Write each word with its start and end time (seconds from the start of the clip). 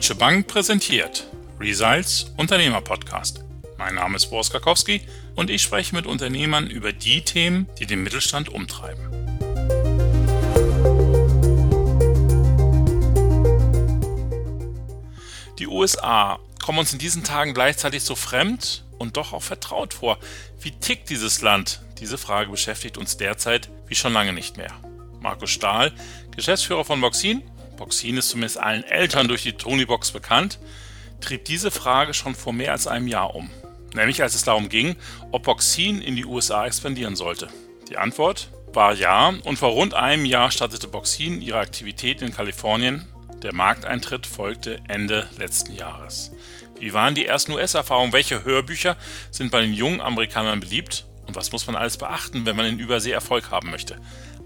Deutsche 0.00 0.14
Bank 0.14 0.46
präsentiert 0.46 1.26
Results 1.60 2.32
Unternehmer 2.38 2.80
Podcast. 2.80 3.44
Mein 3.76 3.96
Name 3.96 4.16
ist 4.16 4.28
Boris 4.30 4.48
Karkowski 4.48 5.02
und 5.36 5.50
ich 5.50 5.60
spreche 5.60 5.94
mit 5.94 6.06
Unternehmern 6.06 6.68
über 6.68 6.94
die 6.94 7.20
Themen, 7.20 7.68
die 7.78 7.84
den 7.84 8.02
Mittelstand 8.02 8.48
umtreiben. 8.48 9.04
Die 15.58 15.66
USA 15.66 16.38
kommen 16.64 16.78
uns 16.78 16.94
in 16.94 16.98
diesen 16.98 17.22
Tagen 17.22 17.52
gleichzeitig 17.52 18.02
so 18.02 18.14
fremd 18.14 18.86
und 18.96 19.18
doch 19.18 19.34
auch 19.34 19.42
vertraut 19.42 19.92
vor. 19.92 20.18
Wie 20.62 20.70
tickt 20.70 21.10
dieses 21.10 21.42
Land? 21.42 21.82
Diese 21.98 22.16
Frage 22.16 22.50
beschäftigt 22.50 22.96
uns 22.96 23.18
derzeit 23.18 23.68
wie 23.86 23.94
schon 23.94 24.14
lange 24.14 24.32
nicht 24.32 24.56
mehr. 24.56 24.72
Markus 25.20 25.50
Stahl, 25.50 25.92
Geschäftsführer 26.34 26.86
von 26.86 27.02
Boxin, 27.02 27.42
Boxin 27.80 28.18
ist 28.18 28.28
zumindest 28.28 28.58
allen 28.58 28.84
Eltern 28.84 29.26
durch 29.26 29.42
die 29.42 29.54
Tonybox 29.54 30.10
bekannt, 30.10 30.58
trieb 31.22 31.46
diese 31.46 31.70
Frage 31.70 32.12
schon 32.12 32.34
vor 32.34 32.52
mehr 32.52 32.72
als 32.72 32.86
einem 32.86 33.08
Jahr 33.08 33.34
um. 33.34 33.50
Nämlich 33.94 34.22
als 34.22 34.34
es 34.34 34.44
darum 34.44 34.68
ging, 34.68 34.96
ob 35.32 35.44
Boxin 35.44 36.02
in 36.02 36.14
die 36.14 36.26
USA 36.26 36.66
expandieren 36.66 37.16
sollte. 37.16 37.48
Die 37.88 37.96
Antwort 37.96 38.50
war 38.74 38.92
ja 38.92 39.32
und 39.44 39.58
vor 39.58 39.70
rund 39.70 39.94
einem 39.94 40.26
Jahr 40.26 40.50
startete 40.50 40.88
Boxin 40.88 41.40
ihre 41.40 41.58
Aktivität 41.58 42.20
in 42.20 42.34
Kalifornien. 42.34 43.08
Der 43.42 43.54
Markteintritt 43.54 44.26
folgte 44.26 44.78
Ende 44.86 45.26
letzten 45.38 45.74
Jahres. 45.74 46.32
Wie 46.78 46.92
waren 46.92 47.14
die 47.14 47.24
ersten 47.24 47.52
US-Erfahrungen? 47.52 48.12
Welche 48.12 48.44
Hörbücher 48.44 48.98
sind 49.30 49.50
bei 49.50 49.62
den 49.62 49.72
jungen 49.72 50.02
Amerikanern 50.02 50.60
beliebt? 50.60 51.06
Und 51.26 51.34
was 51.34 51.50
muss 51.50 51.66
man 51.66 51.76
alles 51.76 51.96
beachten, 51.96 52.44
wenn 52.44 52.56
man 52.56 52.66
in 52.66 52.78
Übersee 52.78 53.12
Erfolg 53.12 53.50
haben 53.50 53.70
möchte? 53.70 53.98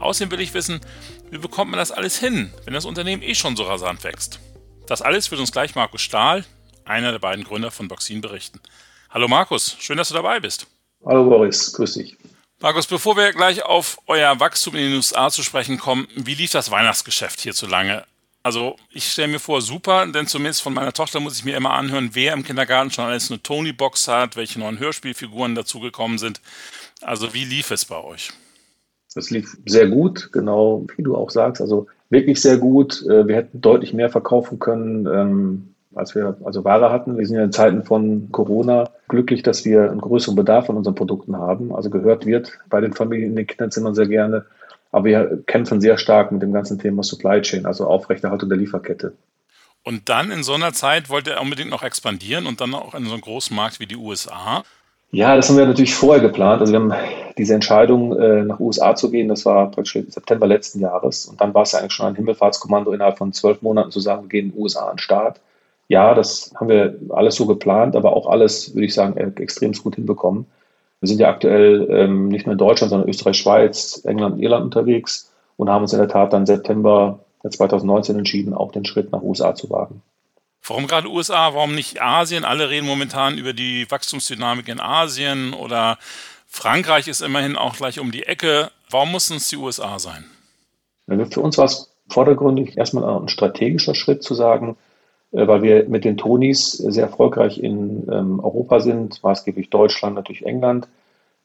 Außerdem 0.04 0.32
will 0.32 0.40
ich 0.40 0.52
wissen, 0.52 0.80
wie 1.30 1.38
bekommt 1.38 1.70
man 1.70 1.78
das 1.78 1.90
alles 1.90 2.18
hin, 2.18 2.52
wenn 2.64 2.74
das 2.74 2.84
Unternehmen 2.84 3.22
eh 3.22 3.34
schon 3.34 3.56
so 3.56 3.62
rasant 3.62 4.04
wächst? 4.04 4.38
Das 4.86 5.00
alles 5.00 5.30
wird 5.30 5.40
uns 5.40 5.50
gleich 5.50 5.74
Markus 5.74 6.02
Stahl, 6.02 6.44
einer 6.84 7.10
der 7.10 7.18
beiden 7.18 7.42
Gründer 7.42 7.70
von 7.70 7.88
Boxin, 7.88 8.20
berichten. 8.20 8.60
Hallo 9.08 9.28
Markus, 9.28 9.76
schön, 9.80 9.96
dass 9.96 10.08
du 10.08 10.14
dabei 10.14 10.40
bist. 10.40 10.66
Hallo 11.06 11.24
Boris, 11.24 11.72
grüß 11.72 11.94
dich. 11.94 12.18
Markus, 12.60 12.86
bevor 12.86 13.16
wir 13.16 13.32
gleich 13.32 13.62
auf 13.62 13.96
euer 14.06 14.38
Wachstum 14.40 14.74
in 14.74 14.90
den 14.90 14.96
USA 14.96 15.30
zu 15.30 15.42
sprechen 15.42 15.78
kommen, 15.78 16.06
wie 16.14 16.34
lief 16.34 16.50
das 16.50 16.70
Weihnachtsgeschäft 16.70 17.40
hierzulange? 17.40 18.04
Also 18.42 18.76
ich 18.90 19.10
stelle 19.10 19.28
mir 19.28 19.40
vor, 19.40 19.62
super, 19.62 20.06
denn 20.06 20.26
zumindest 20.26 20.60
von 20.60 20.74
meiner 20.74 20.92
Tochter 20.92 21.18
muss 21.18 21.38
ich 21.38 21.46
mir 21.46 21.56
immer 21.56 21.70
anhören, 21.70 22.10
wer 22.12 22.34
im 22.34 22.44
Kindergarten 22.44 22.90
schon 22.90 23.06
alles 23.06 23.30
eine 23.30 23.42
Tony-Box 23.42 24.06
hat, 24.08 24.36
welche 24.36 24.58
neuen 24.58 24.78
Hörspielfiguren 24.78 25.54
dazugekommen 25.54 26.18
sind. 26.18 26.42
Also 27.00 27.32
wie 27.32 27.46
lief 27.46 27.70
es 27.70 27.86
bei 27.86 27.96
euch? 27.96 28.30
Das 29.14 29.30
lief 29.30 29.56
sehr 29.64 29.88
gut, 29.88 30.30
genau 30.32 30.86
wie 30.96 31.02
du 31.02 31.16
auch 31.16 31.30
sagst. 31.30 31.60
Also 31.60 31.86
wirklich 32.10 32.40
sehr 32.40 32.58
gut. 32.58 33.02
Äh, 33.06 33.26
wir 33.28 33.36
hätten 33.36 33.60
deutlich 33.60 33.94
mehr 33.94 34.10
verkaufen 34.10 34.58
können, 34.58 35.06
ähm, 35.06 35.74
als 35.94 36.14
wir 36.14 36.36
also 36.44 36.64
Ware 36.64 36.90
hatten. 36.90 37.16
Wir 37.16 37.26
sind 37.26 37.36
ja 37.36 37.44
in 37.44 37.52
Zeiten 37.52 37.84
von 37.84 38.28
Corona 38.32 38.90
glücklich, 39.08 39.42
dass 39.42 39.64
wir 39.64 39.90
einen 39.90 40.00
größeren 40.00 40.34
Bedarf 40.34 40.68
an 40.68 40.76
unseren 40.76 40.96
Produkten 40.96 41.36
haben. 41.36 41.74
Also 41.74 41.90
gehört 41.90 42.26
wird 42.26 42.58
bei 42.68 42.80
den 42.80 42.92
Familien, 42.92 43.30
in 43.30 43.36
den 43.36 43.46
Kinderzimmern 43.46 43.94
sehr 43.94 44.08
gerne. 44.08 44.46
Aber 44.90 45.04
wir 45.04 45.42
kämpfen 45.46 45.80
sehr 45.80 45.98
stark 45.98 46.32
mit 46.32 46.42
dem 46.42 46.52
ganzen 46.52 46.78
Thema 46.78 47.02
Supply 47.02 47.40
Chain, 47.42 47.66
also 47.66 47.86
Aufrechterhaltung 47.86 48.48
der 48.48 48.58
Lieferkette. 48.58 49.12
Und 49.82 50.08
dann 50.08 50.30
in 50.30 50.42
so 50.42 50.54
einer 50.54 50.72
Zeit 50.72 51.10
wollt 51.10 51.26
ihr 51.26 51.40
unbedingt 51.40 51.70
noch 51.70 51.82
expandieren 51.82 52.46
und 52.46 52.60
dann 52.60 52.74
auch 52.74 52.94
in 52.94 53.04
so 53.04 53.12
einem 53.12 53.20
großen 53.20 53.54
Markt 53.54 53.80
wie 53.80 53.86
die 53.86 53.96
USA. 53.96 54.64
Ja, 55.14 55.36
das 55.36 55.48
haben 55.48 55.58
wir 55.58 55.64
natürlich 55.64 55.94
vorher 55.94 56.20
geplant. 56.20 56.60
Also 56.60 56.72
wir 56.72 56.80
haben 56.80 56.92
diese 57.38 57.54
Entscheidung, 57.54 58.18
äh, 58.18 58.42
nach 58.42 58.58
USA 58.58 58.96
zu 58.96 59.12
gehen, 59.12 59.28
das 59.28 59.46
war 59.46 59.70
praktisch 59.70 59.94
im 59.94 60.10
September 60.10 60.48
letzten 60.48 60.80
Jahres. 60.80 61.26
Und 61.26 61.40
dann 61.40 61.54
war 61.54 61.62
es 61.62 61.70
ja 61.70 61.78
eigentlich 61.78 61.92
schon 61.92 62.06
ein 62.06 62.16
Himmelfahrtskommando 62.16 62.92
innerhalb 62.92 63.18
von 63.18 63.32
zwölf 63.32 63.62
Monaten 63.62 63.92
zu 63.92 64.00
sagen, 64.00 64.22
wir 64.22 64.28
gehen 64.28 64.46
in 64.46 64.52
den 64.52 64.60
USA 64.60 64.86
an 64.86 64.96
den 64.96 64.98
Start. 64.98 65.40
Ja, 65.86 66.14
das 66.14 66.52
haben 66.56 66.68
wir 66.68 66.98
alles 67.10 67.36
so 67.36 67.46
geplant, 67.46 67.94
aber 67.94 68.16
auch 68.16 68.26
alles, 68.26 68.74
würde 68.74 68.86
ich 68.86 68.94
sagen, 68.94 69.16
e-, 69.16 69.40
extrem 69.40 69.70
gut 69.72 69.94
hinbekommen. 69.94 70.46
Wir 70.98 71.08
sind 71.08 71.20
ja 71.20 71.28
aktuell 71.28 71.86
ähm, 71.90 72.26
nicht 72.26 72.46
nur 72.46 72.54
in 72.54 72.58
Deutschland, 72.58 72.90
sondern 72.90 73.08
Österreich, 73.08 73.36
Schweiz, 73.36 74.02
England 74.04 74.34
und 74.34 74.42
Irland 74.42 74.64
unterwegs 74.64 75.30
und 75.56 75.70
haben 75.70 75.82
uns 75.82 75.92
in 75.92 76.00
der 76.00 76.08
Tat 76.08 76.32
dann 76.32 76.44
September 76.44 77.20
2019 77.48 78.18
entschieden, 78.18 78.52
auch 78.52 78.72
den 78.72 78.84
Schritt 78.84 79.12
nach 79.12 79.22
USA 79.22 79.54
zu 79.54 79.70
wagen. 79.70 80.02
Warum 80.66 80.86
gerade 80.86 81.10
USA? 81.10 81.52
Warum 81.54 81.74
nicht 81.74 82.00
Asien? 82.00 82.44
Alle 82.44 82.70
reden 82.70 82.86
momentan 82.86 83.36
über 83.36 83.52
die 83.52 83.90
Wachstumsdynamik 83.90 84.68
in 84.68 84.80
Asien 84.80 85.52
oder 85.52 85.98
Frankreich 86.46 87.06
ist 87.06 87.20
immerhin 87.20 87.56
auch 87.56 87.76
gleich 87.76 88.00
um 88.00 88.12
die 88.12 88.22
Ecke. 88.22 88.70
Warum 88.88 89.12
mussten 89.12 89.34
es 89.34 89.48
die 89.48 89.56
USA 89.56 89.98
sein? 89.98 90.24
Für 91.06 91.40
uns 91.40 91.58
war 91.58 91.66
es 91.66 91.92
vordergründig 92.08 92.78
erstmal 92.78 93.04
ein 93.20 93.28
strategischer 93.28 93.94
Schritt 93.94 94.22
zu 94.22 94.34
sagen, 94.34 94.76
äh, 95.32 95.46
weil 95.46 95.62
wir 95.62 95.88
mit 95.88 96.04
den 96.04 96.16
Tonis 96.16 96.72
sehr 96.72 97.04
erfolgreich 97.04 97.58
in 97.58 98.08
ähm, 98.10 98.40
Europa 98.40 98.80
sind, 98.80 99.22
maßgeblich 99.22 99.68
Deutschland, 99.68 100.14
natürlich 100.14 100.46
England, 100.46 100.88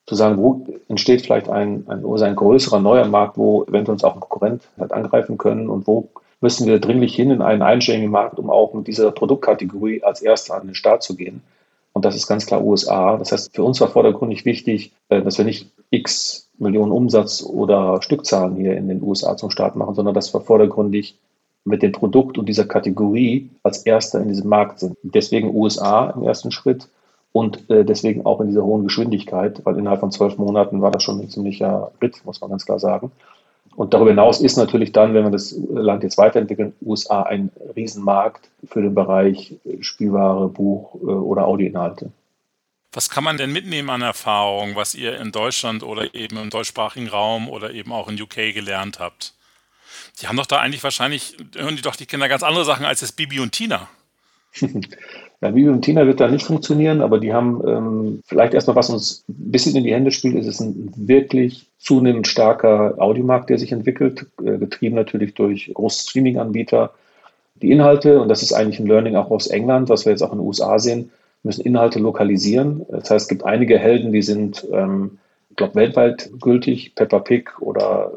zu 0.05 0.15
sagen, 0.15 0.37
wo 0.37 0.65
entsteht 0.87 1.23
vielleicht 1.23 1.49
ein, 1.49 1.85
ein, 1.87 2.05
ein 2.05 2.35
größerer 2.35 2.79
neuer 2.79 3.05
Markt, 3.05 3.37
wo 3.37 3.63
eventuell 3.63 3.93
uns 3.93 4.03
auch 4.03 4.13
ein 4.13 4.21
Konkurrent 4.21 4.63
halt 4.79 4.93
angreifen 4.93 5.37
können 5.37 5.69
und 5.69 5.87
wo 5.87 6.09
müssen 6.41 6.67
wir 6.67 6.79
dringlich 6.79 7.15
hin 7.15 7.31
in 7.31 7.41
einen 7.41 7.61
einständigen 7.61 8.11
Markt, 8.11 8.39
um 8.39 8.49
auch 8.49 8.73
mit 8.73 8.87
dieser 8.87 9.11
Produktkategorie 9.11 10.03
als 10.03 10.21
erster 10.21 10.55
an 10.55 10.67
den 10.67 10.75
Start 10.75 11.03
zu 11.03 11.15
gehen. 11.15 11.41
Und 11.93 12.05
das 12.05 12.15
ist 12.15 12.27
ganz 12.27 12.45
klar 12.45 12.63
USA. 12.63 13.17
Das 13.17 13.31
heißt, 13.31 13.55
für 13.55 13.63
uns 13.63 13.81
war 13.81 13.89
vordergründig 13.89 14.45
wichtig, 14.45 14.93
äh, 15.09 15.21
dass 15.21 15.37
wir 15.37 15.45
nicht 15.45 15.69
x 15.89 16.49
Millionen 16.57 16.91
Umsatz 16.91 17.43
oder 17.43 18.01
Stückzahlen 18.01 18.55
hier 18.55 18.75
in 18.75 18.87
den 18.87 19.01
USA 19.01 19.37
zum 19.37 19.49
Start 19.49 19.75
machen, 19.75 19.95
sondern 19.95 20.13
dass 20.13 20.33
wir 20.33 20.41
vordergründig 20.41 21.17
mit 21.65 21.81
dem 21.81 21.91
Produkt 21.91 22.37
und 22.37 22.47
dieser 22.47 22.65
Kategorie 22.65 23.49
als 23.63 23.85
erster 23.85 24.19
in 24.21 24.27
diesem 24.27 24.49
Markt 24.49 24.79
sind. 24.79 24.97
Deswegen 25.03 25.55
USA 25.55 26.09
im 26.11 26.23
ersten 26.23 26.51
Schritt 26.51 26.87
und 27.31 27.69
äh, 27.69 27.85
deswegen 27.85 28.25
auch 28.25 28.41
in 28.41 28.47
dieser 28.47 28.63
hohen 28.63 28.83
Geschwindigkeit, 28.83 29.61
weil 29.65 29.77
innerhalb 29.77 29.99
von 29.99 30.11
zwölf 30.11 30.37
Monaten 30.37 30.81
war 30.81 30.91
das 30.91 31.03
schon 31.03 31.19
ein 31.19 31.29
ziemlicher 31.29 31.91
Ritt, 32.01 32.21
muss 32.25 32.41
man 32.41 32.49
ganz 32.49 32.65
klar 32.65 32.79
sagen. 32.79 33.11
Und 33.79 33.93
darüber 33.93 34.09
hinaus 34.09 34.41
ist 34.41 34.57
natürlich 34.57 34.91
dann, 34.91 35.13
wenn 35.13 35.23
wir 35.23 35.31
das 35.31 35.55
Land 35.69 36.03
jetzt 36.03 36.17
weiterentwickeln, 36.17 36.73
USA 36.81 37.23
ein 37.23 37.49
Riesenmarkt 37.77 38.49
für 38.65 38.81
den 38.81 38.93
Bereich 38.93 39.55
Spielware, 39.79 40.49
Buch 40.49 40.95
äh, 40.95 41.05
oder 41.05 41.47
Audioinhalte. 41.47 42.11
Was 42.91 43.09
kann 43.09 43.23
man 43.23 43.37
denn 43.37 43.53
mitnehmen 43.53 43.89
an 43.89 44.01
Erfahrung, 44.01 44.75
was 44.75 44.95
ihr 44.95 45.17
in 45.17 45.31
Deutschland 45.31 45.81
oder 45.81 46.13
eben 46.13 46.35
im 46.35 46.49
deutschsprachigen 46.49 47.07
Raum 47.07 47.47
oder 47.47 47.71
eben 47.71 47.93
auch 47.93 48.09
in 48.09 48.21
UK 48.21 48.53
gelernt 48.53 48.99
habt? 48.99 49.33
Die 50.19 50.27
haben 50.27 50.35
doch 50.35 50.45
da 50.45 50.57
eigentlich 50.57 50.83
wahrscheinlich, 50.83 51.37
hören 51.55 51.77
die 51.77 51.81
doch 51.81 51.95
die 51.95 52.05
Kinder 52.05 52.27
ganz 52.27 52.43
andere 52.43 52.65
Sachen 52.65 52.85
als 52.85 52.99
das 52.99 53.13
Bibi 53.13 53.39
und 53.39 53.53
Tina. 53.53 53.87
Ja, 55.41 55.55
Vivi 55.55 55.69
und 55.69 55.83
Tina 55.83 56.05
wird 56.05 56.19
da 56.19 56.27
nicht 56.27 56.45
funktionieren, 56.45 57.01
aber 57.01 57.17
die 57.17 57.33
haben 57.33 57.61
ähm, 57.65 58.23
vielleicht 58.25 58.53
erstmal, 58.53 58.75
was 58.75 58.89
uns 58.89 59.23
ein 59.29 59.51
bisschen 59.51 59.75
in 59.75 59.85
die 59.85 59.93
Hände 59.93 60.11
spielt, 60.11 60.35
ist 60.35 60.47
es 60.47 60.59
ein 60.59 60.91
wirklich 60.97 61.67
zunehmend 61.77 62.27
starker 62.27 62.95
Audiomarkt, 62.97 63.49
der 63.49 63.57
sich 63.57 63.71
entwickelt, 63.71 64.25
äh, 64.43 64.57
getrieben 64.57 64.95
natürlich 64.95 65.35
durch 65.35 65.71
große 65.73 66.09
Streaming-Anbieter. 66.09 66.91
Die 67.61 67.71
Inhalte, 67.71 68.21
und 68.21 68.27
das 68.27 68.43
ist 68.43 68.51
eigentlich 68.51 68.79
ein 68.79 68.87
Learning 68.87 69.15
auch 69.15 69.31
aus 69.31 69.47
England, 69.47 69.87
was 69.87 70.05
wir 70.05 70.11
jetzt 70.11 70.21
auch 70.21 70.33
in 70.33 70.39
den 70.39 70.47
USA 70.47 70.77
sehen, 70.77 71.11
müssen 71.43 71.61
Inhalte 71.61 71.99
lokalisieren. 71.99 72.85
Das 72.89 73.09
heißt, 73.09 73.23
es 73.23 73.29
gibt 73.29 73.45
einige 73.45 73.79
Helden, 73.79 74.11
die 74.11 74.21
sind, 74.21 74.67
ähm, 74.73 75.19
ich 75.49 75.55
glaube, 75.55 75.75
weltweit 75.75 76.31
gültig, 76.41 76.95
Peppa 76.95 77.19
Pig 77.19 77.61
oder 77.61 78.11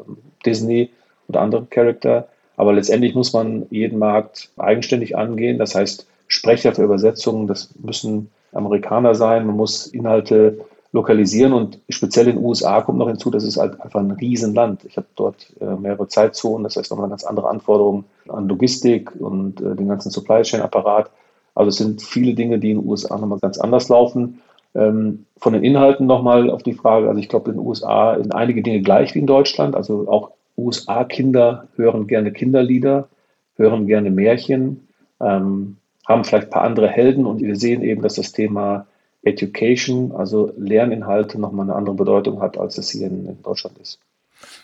Disney 0.45 0.89
oder 1.29 1.39
andere 1.39 1.65
Charakter. 1.69 2.27
Aber 2.57 2.73
letztendlich 2.73 3.15
muss 3.15 3.31
man 3.31 3.65
jeden 3.69 3.97
Markt 3.97 4.49
eigenständig 4.57 5.17
angehen. 5.17 5.57
Das 5.57 5.73
heißt, 5.73 6.05
Sprecher 6.27 6.73
für 6.73 6.83
Übersetzungen, 6.83 7.47
das 7.47 7.73
müssen 7.81 8.29
Amerikaner 8.51 9.15
sein. 9.15 9.47
Man 9.47 9.55
muss 9.55 9.87
Inhalte 9.87 10.59
lokalisieren 10.93 11.53
und 11.53 11.79
speziell 11.89 12.27
in 12.27 12.35
den 12.35 12.45
USA 12.45 12.81
kommt 12.81 12.99
noch 12.99 13.07
hinzu, 13.07 13.31
das 13.31 13.43
ist 13.43 13.57
halt 13.57 13.81
einfach 13.81 13.99
ein 13.99 14.11
Riesenland. 14.11 14.85
Ich 14.85 14.95
habe 14.95 15.07
dort 15.15 15.51
äh, 15.59 15.75
mehrere 15.75 16.07
Zeitzonen, 16.07 16.63
das 16.63 16.75
heißt 16.75 16.91
nochmal 16.91 17.09
ganz 17.09 17.23
andere 17.23 17.49
Anforderungen 17.49 18.05
an 18.29 18.47
Logistik 18.47 19.11
und 19.19 19.59
äh, 19.59 19.75
den 19.75 19.87
ganzen 19.87 20.11
Supply 20.11 20.43
Chain 20.43 20.61
Apparat. 20.61 21.09
Also 21.55 21.69
es 21.69 21.77
sind 21.77 22.03
viele 22.03 22.35
Dinge, 22.35 22.59
die 22.59 22.71
in 22.71 22.79
den 22.79 22.87
USA 22.87 23.17
nochmal 23.17 23.39
ganz 23.39 23.57
anders 23.57 23.89
laufen. 23.89 24.41
Ähm, 24.75 25.25
von 25.37 25.53
den 25.53 25.63
Inhalten 25.63 26.05
nochmal 26.05 26.51
auf 26.51 26.61
die 26.61 26.73
Frage, 26.73 27.07
also 27.07 27.19
ich 27.19 27.29
glaube 27.29 27.49
in 27.49 27.57
den 27.57 27.65
USA 27.65 28.15
sind 28.17 28.33
einige 28.33 28.61
Dinge 28.61 28.81
gleich 28.81 29.15
wie 29.15 29.19
in 29.19 29.27
Deutschland, 29.27 29.75
also 29.75 30.07
auch 30.07 30.31
USA-Kinder 30.57 31.67
hören 31.75 32.05
gerne 32.05 32.31
Kinderlieder, 32.31 33.07
hören 33.55 33.87
gerne 33.87 34.11
Märchen. 34.11 34.87
Ähm, 35.19 35.77
haben 36.07 36.23
vielleicht 36.23 36.47
ein 36.47 36.51
paar 36.51 36.63
andere 36.63 36.89
Helden 36.89 37.25
und 37.25 37.41
wir 37.41 37.55
sehen 37.55 37.81
eben, 37.83 38.01
dass 38.01 38.15
das 38.15 38.31
Thema 38.31 38.87
Education, 39.23 40.11
also 40.11 40.53
Lerninhalte, 40.57 41.39
nochmal 41.39 41.65
eine 41.65 41.75
andere 41.75 41.95
Bedeutung 41.95 42.41
hat, 42.41 42.57
als 42.57 42.77
es 42.77 42.91
hier 42.91 43.07
in, 43.07 43.27
in 43.27 43.41
Deutschland 43.41 43.77
ist. 43.77 43.99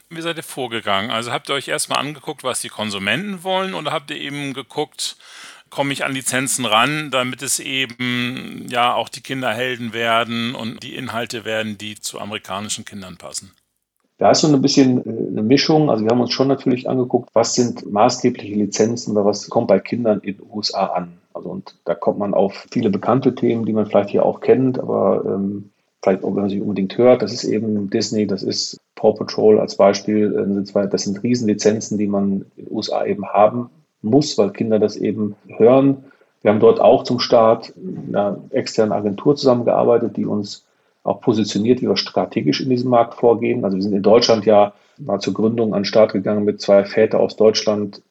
Wie 0.09 0.21
seid 0.21 0.37
ihr 0.37 0.43
vorgegangen? 0.43 1.11
Also 1.11 1.31
habt 1.31 1.49
ihr 1.49 1.55
euch 1.55 1.67
erstmal 1.67 1.99
angeguckt, 1.99 2.43
was 2.43 2.59
die 2.59 2.69
Konsumenten 2.69 3.43
wollen 3.43 3.73
oder 3.73 3.91
habt 3.91 4.11
ihr 4.11 4.17
eben 4.17 4.53
geguckt, 4.53 5.15
komme 5.69 5.93
ich 5.93 6.03
an 6.03 6.13
Lizenzen 6.13 6.65
ran, 6.65 7.11
damit 7.11 7.41
es 7.41 7.59
eben 7.59 8.65
ja 8.69 8.93
auch 8.93 9.07
die 9.07 9.21
Kinderhelden 9.21 9.93
werden 9.93 10.55
und 10.55 10.83
die 10.83 10.95
Inhalte 10.95 11.45
werden, 11.45 11.77
die 11.77 11.99
zu 11.99 12.19
amerikanischen 12.19 12.85
Kindern 12.85 13.17
passen? 13.17 13.51
Da 14.17 14.31
ist 14.31 14.41
so 14.41 14.53
ein 14.53 14.61
bisschen 14.61 14.97
äh, 14.97 15.29
eine 15.29 15.43
Mischung. 15.43 15.89
Also 15.89 16.03
wir 16.03 16.11
haben 16.11 16.19
uns 16.19 16.33
schon 16.33 16.49
natürlich 16.49 16.89
angeguckt, 16.89 17.29
was 17.33 17.53
sind 17.53 17.89
maßgebliche 17.89 18.55
Lizenzen 18.55 19.11
oder 19.11 19.25
was 19.25 19.49
kommt 19.49 19.67
bei 19.67 19.79
Kindern 19.79 20.19
in 20.19 20.37
den 20.37 20.45
USA 20.51 20.87
an. 20.87 21.18
Also 21.39 21.49
und 21.49 21.75
da 21.85 21.95
kommt 21.95 22.19
man 22.19 22.33
auf 22.33 22.67
viele 22.69 22.89
bekannte 22.89 23.33
Themen, 23.33 23.65
die 23.65 23.71
man 23.71 23.85
vielleicht 23.85 24.09
hier 24.09 24.25
auch 24.25 24.41
kennt, 24.41 24.77
aber 24.77 25.23
ähm, 25.25 25.69
vielleicht 26.01 26.23
auch 26.23 26.35
wenn 26.35 26.41
man 26.41 26.49
sie 26.49 26.59
unbedingt 26.59 26.97
hört. 26.97 27.21
Das 27.21 27.31
ist 27.31 27.45
eben 27.45 27.89
Disney, 27.89 28.27
das 28.27 28.43
ist 28.43 28.77
Paw 28.95 29.13
Patrol 29.13 29.57
als 29.59 29.77
Beispiel. 29.77 30.67
Äh, 30.75 30.87
das 30.89 31.03
sind 31.03 31.23
Riesenlizenzen, 31.23 31.97
die 31.97 32.07
man 32.07 32.45
in 32.57 32.65
den 32.65 32.75
USA 32.75 33.05
eben 33.05 33.25
haben 33.25 33.69
muss, 34.01 34.37
weil 34.37 34.51
Kinder 34.51 34.79
das 34.79 34.97
eben 34.97 35.35
hören. 35.47 36.03
Wir 36.41 36.51
haben 36.51 36.59
dort 36.59 36.81
auch 36.81 37.03
zum 37.03 37.19
Start 37.19 37.73
einer 38.07 38.41
externen 38.49 38.91
Agentur 38.91 39.35
zusammengearbeitet, 39.37 40.17
die 40.17 40.25
uns 40.25 40.65
auch 41.03 41.21
positioniert, 41.21 41.81
wie 41.81 41.87
wir 41.87 41.97
strategisch 41.97 42.61
in 42.61 42.69
diesem 42.69 42.89
Markt 42.89 43.15
vorgehen. 43.15 43.63
Also 43.63 43.77
wir 43.77 43.83
sind 43.83 43.93
in 43.93 44.03
Deutschland 44.03 44.45
ja 44.45 44.73
mal 44.97 45.19
zur 45.19 45.33
Gründung 45.33 45.73
an 45.73 45.81
den 45.81 45.85
Start 45.85 46.11
gegangen 46.11 46.43
mit 46.43 46.59
zwei 46.59 46.83
Väter 46.83 47.21
aus 47.21 47.37
Deutschland 47.37 48.01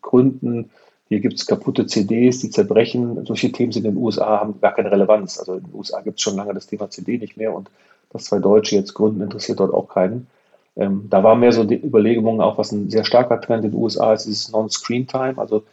gründen. 0.00 0.70
Hier 1.12 1.20
gibt 1.20 1.34
es 1.34 1.44
kaputte 1.44 1.84
CDs, 1.84 2.38
die 2.38 2.48
zerbrechen. 2.48 3.26
Solche 3.26 3.52
Themen 3.52 3.70
sind 3.70 3.84
in 3.84 3.96
den 3.96 4.02
USA, 4.02 4.40
haben 4.40 4.58
gar 4.62 4.72
keine 4.72 4.90
Relevanz. 4.90 5.38
Also 5.38 5.56
in 5.56 5.64
den 5.64 5.74
USA 5.74 6.00
gibt 6.00 6.16
es 6.16 6.22
schon 6.22 6.36
lange 6.36 6.54
das 6.54 6.68
Thema 6.68 6.88
CD 6.88 7.18
nicht 7.18 7.36
mehr 7.36 7.54
und 7.54 7.68
dass 8.14 8.24
zwei 8.24 8.38
Deutsche 8.38 8.76
jetzt 8.76 8.94
gründen, 8.94 9.20
interessiert 9.20 9.60
dort 9.60 9.74
auch 9.74 9.88
keinen. 9.90 10.26
Ähm, 10.74 11.08
da 11.10 11.22
war 11.22 11.34
mehr 11.34 11.52
so 11.52 11.64
die 11.64 11.76
Überlegung, 11.76 12.40
auch 12.40 12.56
was 12.56 12.72
ein 12.72 12.88
sehr 12.88 13.04
starker 13.04 13.42
Trend 13.42 13.62
in 13.62 13.72
den 13.72 13.78
USA 13.78 14.14
ist, 14.14 14.24
ist 14.24 14.52
Non-Screen-Time. 14.52 15.34
Also 15.36 15.64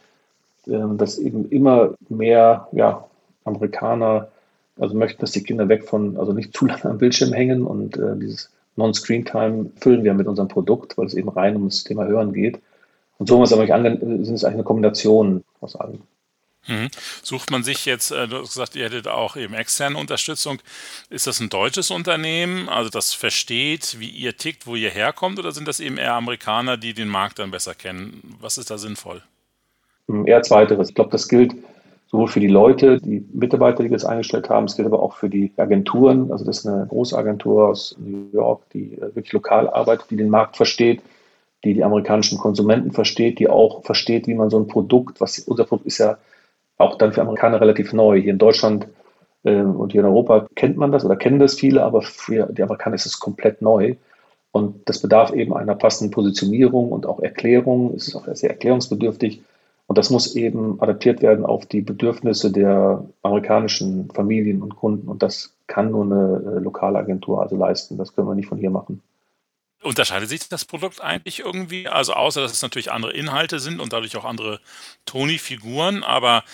ähm, 0.66 0.98
dass 0.98 1.18
eben 1.18 1.48
immer 1.48 1.94
mehr 2.10 2.68
ja, 2.72 3.06
Amerikaner 3.46 4.28
also 4.78 4.94
möchten, 4.94 5.22
dass 5.22 5.32
die 5.32 5.42
Kinder 5.42 5.70
weg 5.70 5.88
von, 5.88 6.18
also 6.18 6.34
nicht 6.34 6.54
zu 6.54 6.66
lange 6.66 6.84
am 6.84 6.98
Bildschirm 6.98 7.32
hängen 7.32 7.62
und 7.62 7.96
äh, 7.96 8.14
dieses 8.16 8.50
Non-Screen-Time 8.76 9.70
füllen 9.76 10.04
wir 10.04 10.12
mit 10.12 10.26
unserem 10.26 10.48
Produkt, 10.48 10.98
weil 10.98 11.06
es 11.06 11.14
eben 11.14 11.30
rein 11.30 11.56
um 11.56 11.64
das 11.64 11.82
Thema 11.84 12.04
Hören 12.04 12.34
geht. 12.34 12.60
Und 13.20 13.28
so 13.28 13.44
sind 13.44 13.60
es 13.60 13.60
eigentlich 13.60 14.44
eine 14.46 14.64
Kombination 14.64 15.44
aus 15.60 15.76
allem. 15.76 16.00
Mhm. 16.66 16.88
Sucht 17.22 17.50
man 17.50 17.62
sich 17.62 17.84
jetzt, 17.84 18.12
äh, 18.12 18.26
du 18.26 18.38
hast 18.38 18.54
gesagt, 18.54 18.76
ihr 18.76 18.86
hättet 18.86 19.08
auch 19.08 19.36
eben 19.36 19.52
externe 19.52 19.98
Unterstützung. 19.98 20.58
Ist 21.10 21.26
das 21.26 21.38
ein 21.38 21.50
deutsches 21.50 21.90
Unternehmen, 21.90 22.70
also 22.70 22.88
das 22.88 23.12
versteht, 23.12 23.96
wie 23.98 24.08
ihr 24.08 24.38
tickt, 24.38 24.66
wo 24.66 24.74
ihr 24.74 24.88
herkommt, 24.88 25.38
oder 25.38 25.52
sind 25.52 25.68
das 25.68 25.80
eben 25.80 25.98
eher 25.98 26.14
Amerikaner, 26.14 26.78
die 26.78 26.94
den 26.94 27.08
Markt 27.08 27.38
dann 27.40 27.50
besser 27.50 27.74
kennen? 27.74 28.36
Was 28.40 28.56
ist 28.56 28.70
da 28.70 28.78
sinnvoll? 28.78 29.22
Eher 30.24 30.42
zweiteres. 30.42 30.88
Ich 30.88 30.94
glaube, 30.94 31.10
das 31.10 31.28
gilt 31.28 31.52
sowohl 32.10 32.28
für 32.28 32.40
die 32.40 32.48
Leute, 32.48 33.02
die 33.02 33.22
Mitarbeiter, 33.34 33.82
die 33.82 33.90
wir 33.90 33.96
jetzt 33.96 34.06
eingestellt 34.06 34.48
haben, 34.48 34.64
es 34.64 34.76
gilt 34.76 34.86
aber 34.86 35.02
auch 35.02 35.14
für 35.14 35.28
die 35.28 35.52
Agenturen. 35.58 36.32
Also 36.32 36.46
das 36.46 36.60
ist 36.60 36.66
eine 36.66 36.86
große 36.86 37.16
Agentur 37.18 37.68
aus 37.68 37.96
New 37.98 38.30
York, 38.32 38.62
die 38.72 38.94
äh, 38.94 39.14
wirklich 39.14 39.32
lokal 39.32 39.68
arbeitet, 39.68 40.10
die 40.10 40.16
den 40.16 40.30
Markt 40.30 40.56
versteht, 40.56 41.02
die 41.64 41.74
die 41.74 41.84
amerikanischen 41.84 42.38
Konsumenten 42.38 42.92
versteht, 42.92 43.38
die 43.38 43.48
auch 43.48 43.84
versteht, 43.84 44.26
wie 44.26 44.34
man 44.34 44.50
so 44.50 44.58
ein 44.58 44.66
Produkt, 44.66 45.20
was 45.20 45.38
unser 45.40 45.64
Produkt 45.64 45.86
ist 45.86 45.98
ja 45.98 46.18
auch 46.78 46.96
dann 46.96 47.12
für 47.12 47.20
Amerikaner 47.20 47.60
relativ 47.60 47.92
neu. 47.92 48.20
Hier 48.20 48.32
in 48.32 48.38
Deutschland 48.38 48.88
äh, 49.44 49.60
und 49.60 49.92
hier 49.92 50.00
in 50.00 50.06
Europa 50.06 50.46
kennt 50.54 50.76
man 50.76 50.92
das 50.92 51.04
oder 51.04 51.16
kennen 51.16 51.38
das 51.38 51.54
viele, 51.54 51.82
aber 51.82 52.02
für 52.02 52.46
die 52.52 52.62
Amerikaner 52.62 52.94
ist 52.94 53.06
es 53.06 53.20
komplett 53.20 53.60
neu. 53.62 53.96
Und 54.52 54.88
das 54.88 55.00
bedarf 55.00 55.32
eben 55.32 55.54
einer 55.54 55.76
passenden 55.76 56.10
Positionierung 56.10 56.90
und 56.90 57.06
auch 57.06 57.20
Erklärung. 57.20 57.94
Es 57.94 58.08
ist 58.08 58.16
auch 58.16 58.26
sehr 58.34 58.50
erklärungsbedürftig. 58.50 59.42
Und 59.86 59.98
das 59.98 60.10
muss 60.10 60.34
eben 60.36 60.80
adaptiert 60.80 61.20
werden 61.20 61.44
auf 61.44 61.66
die 61.66 61.82
Bedürfnisse 61.82 62.50
der 62.50 63.04
amerikanischen 63.22 64.10
Familien 64.12 64.62
und 64.62 64.76
Kunden. 64.76 65.08
Und 65.08 65.22
das 65.22 65.54
kann 65.66 65.90
nur 65.90 66.04
eine 66.04 66.56
äh, 66.56 66.58
lokale 66.60 66.98
Agentur 66.98 67.42
also 67.42 67.56
leisten. 67.56 67.96
Das 67.96 68.14
können 68.14 68.28
wir 68.28 68.34
nicht 68.34 68.48
von 68.48 68.58
hier 68.58 68.70
machen. 68.70 69.02
Unterscheidet 69.82 70.28
sich 70.28 70.48
das 70.48 70.64
Produkt 70.64 71.00
eigentlich 71.00 71.40
irgendwie? 71.40 71.88
Also 71.88 72.12
außer, 72.12 72.40
dass 72.42 72.52
es 72.52 72.62
natürlich 72.62 72.92
andere 72.92 73.12
Inhalte 73.12 73.60
sind 73.60 73.80
und 73.80 73.92
dadurch 73.92 74.16
auch 74.16 74.24
andere 74.24 74.60
Toni-Figuren, 75.06 76.04
aber 76.04 76.44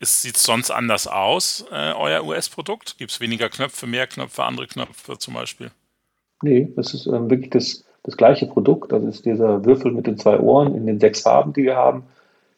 es 0.00 0.22
sieht 0.22 0.36
sonst 0.36 0.70
anders 0.70 1.08
aus, 1.08 1.64
äh, 1.72 1.92
euer 1.92 2.24
US-Produkt? 2.24 2.98
Gibt 2.98 3.10
es 3.10 3.20
weniger 3.20 3.48
Knöpfe, 3.48 3.86
mehr 3.86 4.06
Knöpfe, 4.06 4.44
andere 4.44 4.66
Knöpfe 4.66 5.18
zum 5.18 5.34
Beispiel? 5.34 5.70
Nee, 6.42 6.72
das 6.76 6.94
ist 6.94 7.06
ähm, 7.06 7.28
wirklich 7.30 7.50
das, 7.50 7.84
das 8.04 8.16
gleiche 8.16 8.46
Produkt. 8.46 8.92
Das 8.92 9.02
ist 9.02 9.24
dieser 9.24 9.64
Würfel 9.64 9.90
mit 9.90 10.06
den 10.06 10.18
zwei 10.18 10.38
Ohren 10.38 10.74
in 10.76 10.86
den 10.86 11.00
sechs 11.00 11.22
Farben, 11.22 11.52
die 11.52 11.64
wir 11.64 11.76
haben. 11.76 12.04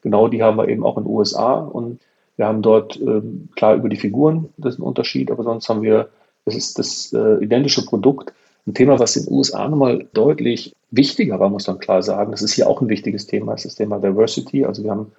Genau 0.01 0.27
die 0.27 0.43
haben 0.43 0.57
wir 0.57 0.67
eben 0.67 0.83
auch 0.83 0.97
in 0.97 1.03
den 1.03 1.11
USA 1.11 1.55
und 1.55 1.99
wir 2.37 2.47
haben 2.47 2.61
dort 2.61 2.99
ähm, 2.99 3.49
klar 3.55 3.75
über 3.75 3.89
die 3.89 3.97
Figuren, 3.97 4.49
das 4.57 4.75
ist 4.75 4.79
ein 4.79 4.83
Unterschied, 4.83 5.29
aber 5.29 5.43
sonst 5.43 5.69
haben 5.69 5.83
wir, 5.83 6.09
das 6.45 6.55
ist 6.55 6.79
das 6.79 7.13
äh, 7.13 7.43
identische 7.43 7.85
Produkt. 7.85 8.33
Ein 8.67 8.73
Thema, 8.73 8.99
was 8.99 9.15
in 9.15 9.25
den 9.25 9.33
USA 9.33 9.67
nochmal 9.67 10.07
deutlich 10.13 10.75
wichtiger 10.91 11.39
war, 11.39 11.49
muss 11.49 11.67
man 11.67 11.79
klar 11.79 12.03
sagen. 12.03 12.31
Das 12.31 12.41
ist 12.41 12.53
hier 12.53 12.67
auch 12.69 12.81
ein 12.81 12.89
wichtiges 12.89 13.25
Thema, 13.25 13.53
ist 13.53 13.65
das 13.65 13.75
Thema 13.75 13.99
Diversity. 13.99 14.65
Also 14.65 14.83
wir 14.83 14.91
haben 14.91 15.11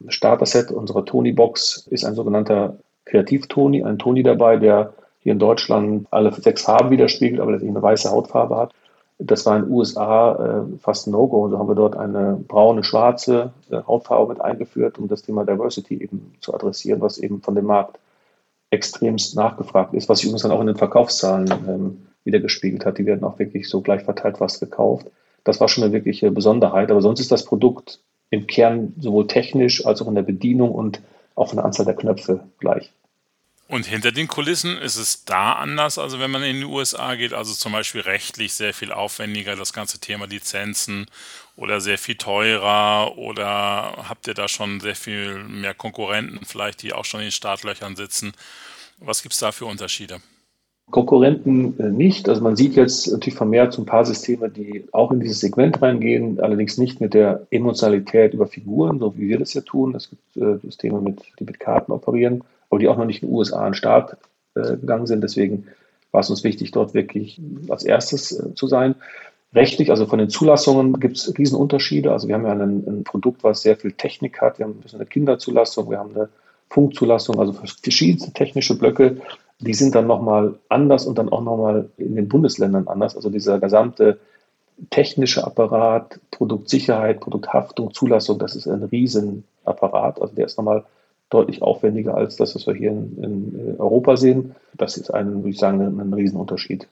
ein 0.00 0.10
Starter-Set 0.10 0.70
unserer 0.70 1.04
Tony-Box, 1.04 1.88
ist 1.90 2.04
ein 2.04 2.14
sogenannter 2.14 2.76
Kreativ-Tony, 3.06 3.82
ein 3.82 3.98
Tony 3.98 4.22
dabei, 4.22 4.56
der 4.56 4.94
hier 5.20 5.32
in 5.32 5.38
Deutschland 5.38 6.06
alle 6.10 6.32
sechs 6.32 6.62
Farben 6.62 6.90
widerspiegelt, 6.90 7.40
aber 7.40 7.54
eine 7.54 7.82
weiße 7.82 8.10
Hautfarbe 8.10 8.56
hat. 8.56 8.72
Das 9.18 9.46
war 9.46 9.56
in 9.56 9.62
den 9.62 9.72
USA 9.72 10.34
äh, 10.34 10.78
fast 10.78 11.06
ein 11.06 11.12
No-Go. 11.12 11.48
So 11.48 11.58
haben 11.58 11.68
wir 11.68 11.74
dort 11.74 11.96
eine 11.96 12.36
braune, 12.46 12.84
schwarze 12.84 13.52
äh, 13.70 13.80
Hautfarbe 13.86 14.34
mit 14.34 14.40
eingeführt, 14.42 14.98
um 14.98 15.08
das 15.08 15.22
Thema 15.22 15.44
Diversity 15.44 16.02
eben 16.02 16.34
zu 16.40 16.52
adressieren, 16.52 17.00
was 17.00 17.18
eben 17.18 17.40
von 17.40 17.54
dem 17.54 17.66
Markt 17.66 17.98
extremst 18.70 19.36
nachgefragt 19.36 19.94
ist, 19.94 20.08
was 20.08 20.18
sich 20.18 20.26
übrigens 20.26 20.42
dann 20.42 20.50
auch 20.50 20.60
in 20.60 20.66
den 20.66 20.76
Verkaufszahlen 20.76 21.48
ähm, 21.68 22.06
wiedergespiegelt 22.24 22.84
hat. 22.84 22.98
Die 22.98 23.06
werden 23.06 23.24
auch 23.24 23.38
wirklich 23.38 23.68
so 23.68 23.80
gleich 23.80 24.02
verteilt 24.02 24.38
fast 24.38 24.60
gekauft. 24.60 25.06
Das 25.44 25.60
war 25.60 25.68
schon 25.68 25.84
eine 25.84 25.92
wirkliche 25.92 26.30
Besonderheit. 26.30 26.90
Aber 26.90 27.02
sonst 27.02 27.20
ist 27.20 27.32
das 27.32 27.44
Produkt 27.44 28.00
im 28.30 28.46
Kern 28.46 28.94
sowohl 28.98 29.26
technisch 29.26 29.84
als 29.84 30.02
auch 30.02 30.08
in 30.08 30.14
der 30.14 30.22
Bedienung 30.22 30.72
und 30.72 31.00
auch 31.34 31.48
von 31.48 31.56
der 31.56 31.64
Anzahl 31.64 31.86
der 31.86 31.96
Knöpfe 31.96 32.40
gleich. 32.58 32.90
Und 33.66 33.86
hinter 33.86 34.12
den 34.12 34.28
Kulissen 34.28 34.76
ist 34.76 34.96
es 34.96 35.24
da 35.24 35.54
anders, 35.54 35.98
also 35.98 36.20
wenn 36.20 36.30
man 36.30 36.42
in 36.42 36.60
die 36.60 36.66
USA 36.66 37.14
geht, 37.14 37.32
also 37.32 37.54
zum 37.54 37.72
Beispiel 37.72 38.02
rechtlich 38.02 38.52
sehr 38.52 38.74
viel 38.74 38.92
aufwendiger, 38.92 39.56
das 39.56 39.72
ganze 39.72 39.98
Thema 39.98 40.26
Lizenzen 40.26 41.06
oder 41.56 41.80
sehr 41.80 41.96
viel 41.96 42.16
teurer 42.16 43.16
oder 43.16 44.04
habt 44.08 44.26
ihr 44.26 44.34
da 44.34 44.48
schon 44.48 44.80
sehr 44.80 44.94
viel 44.94 45.42
mehr 45.44 45.72
Konkurrenten 45.72 46.44
vielleicht, 46.44 46.82
die 46.82 46.92
auch 46.92 47.06
schon 47.06 47.20
in 47.20 47.26
den 47.26 47.32
Startlöchern 47.32 47.96
sitzen? 47.96 48.32
Was 48.98 49.22
gibt 49.22 49.32
es 49.32 49.40
da 49.40 49.50
für 49.50 49.64
Unterschiede? 49.64 50.20
Konkurrenten 50.90 51.78
äh, 51.78 51.88
nicht. 51.88 52.28
Also 52.28 52.42
man 52.42 52.56
sieht 52.56 52.76
jetzt 52.76 53.10
natürlich 53.10 53.36
vermehrt 53.36 53.72
so 53.72 53.82
ein 53.82 53.86
paar 53.86 54.04
Systeme, 54.04 54.48
die 54.48 54.84
auch 54.92 55.10
in 55.10 55.20
dieses 55.20 55.40
Segment 55.40 55.80
reingehen, 55.82 56.40
allerdings 56.40 56.78
nicht 56.78 57.00
mit 57.00 57.14
der 57.14 57.46
Emotionalität 57.50 58.34
über 58.34 58.46
Figuren, 58.46 58.98
so 58.98 59.16
wie 59.16 59.28
wir 59.28 59.38
das 59.38 59.54
ja 59.54 59.62
tun. 59.62 59.94
Es 59.94 60.10
gibt 60.10 60.36
äh, 60.36 60.58
Systeme, 60.58 61.00
mit, 61.00 61.22
die 61.38 61.44
mit 61.44 61.58
Karten 61.58 61.92
operieren 61.92 62.42
aber 62.74 62.80
die 62.80 62.88
auch 62.88 62.96
noch 62.96 63.04
nicht 63.04 63.22
in 63.22 63.28
den 63.28 63.36
USA 63.36 63.58
an 63.58 63.70
den 63.70 63.74
Start 63.74 64.16
äh, 64.56 64.76
gegangen 64.76 65.06
sind. 65.06 65.22
Deswegen 65.22 65.68
war 66.10 66.22
es 66.22 66.30
uns 66.30 66.42
wichtig, 66.42 66.72
dort 66.72 66.92
wirklich 66.92 67.40
als 67.68 67.84
erstes 67.84 68.42
zu 68.56 68.66
sein. 68.66 68.96
Rechtlich, 69.54 69.90
also 69.90 70.06
von 70.06 70.18
den 70.18 70.28
Zulassungen 70.28 70.98
gibt 70.98 71.16
es 71.16 71.38
Riesenunterschiede. 71.38 72.10
Also 72.10 72.26
wir 72.26 72.34
haben 72.34 72.44
ja 72.44 72.50
ein, 72.50 72.84
ein, 72.84 73.04
Produkt, 73.04 73.44
was 73.44 73.62
sehr 73.62 73.76
viel 73.76 73.92
Technik 73.92 74.40
hat. 74.40 74.58
Wir 74.58 74.66
haben 74.66 74.72
ein 74.72 74.80
bisschen 74.80 74.98
eine 74.98 75.06
Kinderzulassung, 75.06 75.88
wir 75.88 75.98
haben 75.98 76.16
eine 76.16 76.28
Funkzulassung, 76.68 77.38
also 77.38 77.52
verschiedenste 77.52 78.32
technische 78.32 78.76
Blöcke. 78.76 79.18
Die 79.64 79.74
sind 79.74 79.94
dann 79.94 80.06
nochmal 80.06 80.58
anders 80.68 81.06
und 81.06 81.16
dann 81.16 81.28
auch 81.30 81.42
nochmal 81.42 81.88
in 81.96 82.16
den 82.16 82.28
Bundesländern 82.28 82.86
anders. 82.86 83.16
Also 83.16 83.30
dieser 83.30 83.58
gesamte 83.58 84.18
technische 84.90 85.44
Apparat, 85.44 86.20
Produktsicherheit, 86.30 87.20
Produkthaftung, 87.20 87.94
Zulassung, 87.94 88.38
das 88.38 88.56
ist 88.56 88.66
ein 88.66 88.82
Riesenapparat. 88.82 90.20
Also 90.20 90.34
der 90.34 90.46
ist 90.46 90.58
nochmal 90.58 90.84
deutlich 91.30 91.62
aufwendiger 91.62 92.14
als 92.14 92.36
das, 92.36 92.54
was 92.54 92.66
wir 92.66 92.74
hier 92.74 92.90
in, 92.90 93.22
in 93.22 93.76
Europa 93.78 94.16
sehen. 94.16 94.54
Das 94.74 94.96
ist 94.96 95.12
ein, 95.12 95.36
würde 95.36 95.50
ich 95.50 95.58
sagen, 95.58 95.80
ein, 95.80 96.12
Riesenunterschied. 96.12 96.86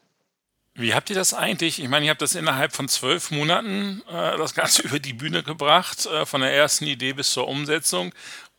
Wie 0.75 0.95
habt 0.95 1.11
ihr 1.11 1.17
das 1.17 1.35
eigentlich? 1.35 1.83
Ich 1.83 1.89
meine, 1.89 2.07
ihr 2.07 2.11
habt 2.11 2.23
das 2.23 2.35
innerhalb 2.35 2.73
von 2.73 2.89
zwölf 2.89 3.31
Monaten 3.31 4.03
äh, 4.09 4.39
das 4.39 4.55
Ganze 4.55 4.83
über 4.87 4.99
die 4.99 5.13
Bühne 5.13 5.43
gebracht, 5.43 6.07
äh, 6.07 6.25
von 6.25 6.41
der 6.41 6.53
ersten 6.53 6.87
Idee 6.87 7.13
bis 7.13 7.31
zur 7.31 7.47
Umsetzung. 7.47 8.13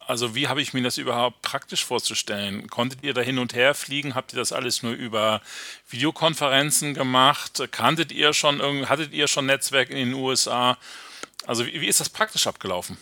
Also 0.07 0.35
wie 0.35 0.47
habe 0.47 0.61
ich 0.61 0.73
mir 0.73 0.81
das 0.81 0.97
überhaupt 0.97 1.41
praktisch 1.41 1.85
vorzustellen? 1.85 2.67
Konntet 2.67 3.03
ihr 3.03 3.13
da 3.13 3.21
hin 3.21 3.39
und 3.39 3.53
her 3.55 3.73
fliegen? 3.73 4.15
Habt 4.15 4.33
ihr 4.33 4.37
das 4.37 4.51
alles 4.51 4.83
nur 4.83 4.93
über 4.93 5.41
Videokonferenzen 5.89 6.93
gemacht? 6.93 7.67
Kanntet 7.71 8.11
ihr 8.11 8.33
schon, 8.33 8.59
hattet 8.89 9.13
ihr 9.13 9.27
schon 9.27 9.45
Netzwerk 9.45 9.89
in 9.89 9.97
den 9.97 10.13
USA? 10.13 10.77
Also 11.45 11.65
wie, 11.65 11.81
wie 11.81 11.87
ist 11.87 11.99
das 11.99 12.09
praktisch 12.09 12.47
abgelaufen? 12.47 12.97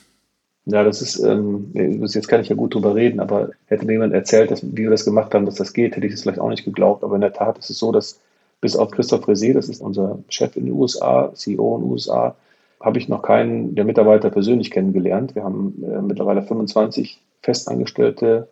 Ja, 0.65 0.83
das 0.83 1.01
ist, 1.01 1.19
ähm, 1.19 1.71
jetzt 1.73 2.27
kann 2.27 2.41
ich 2.41 2.49
ja 2.49 2.55
gut 2.55 2.75
drüber 2.75 2.93
reden, 2.93 3.19
aber 3.19 3.49
hätte 3.65 3.85
mir 3.85 3.93
jemand 3.93 4.13
erzählt, 4.13 4.51
dass, 4.51 4.63
wie 4.63 4.83
wir 4.83 4.91
das 4.91 5.05
gemacht 5.05 5.33
haben, 5.33 5.45
dass 5.45 5.55
das 5.55 5.73
geht, 5.73 5.95
hätte 5.95 6.05
ich 6.05 6.13
es 6.13 6.21
vielleicht 6.21 6.39
auch 6.39 6.49
nicht 6.49 6.65
geglaubt. 6.65 7.03
Aber 7.03 7.15
in 7.15 7.21
der 7.21 7.33
Tat 7.33 7.57
ist 7.57 7.71
es 7.71 7.79
so, 7.79 7.91
dass 7.91 8.19
bis 8.61 8.75
auf 8.75 8.91
Christoph 8.91 9.27
Resé, 9.27 9.53
das 9.53 9.69
ist 9.69 9.81
unser 9.81 10.19
Chef 10.29 10.55
in 10.55 10.65
den 10.65 10.75
USA, 10.75 11.31
CEO 11.33 11.77
in 11.77 11.83
den 11.83 11.91
USA, 11.91 12.35
habe 12.81 12.97
ich 12.97 13.09
noch 13.09 13.21
keinen 13.21 13.75
der 13.75 13.85
Mitarbeiter 13.85 14.29
persönlich 14.29 14.71
kennengelernt. 14.71 15.35
Wir 15.35 15.43
haben 15.43 15.83
äh, 15.83 16.01
mittlerweile 16.01 16.41
25 16.41 17.21
festangestellte 17.41 18.47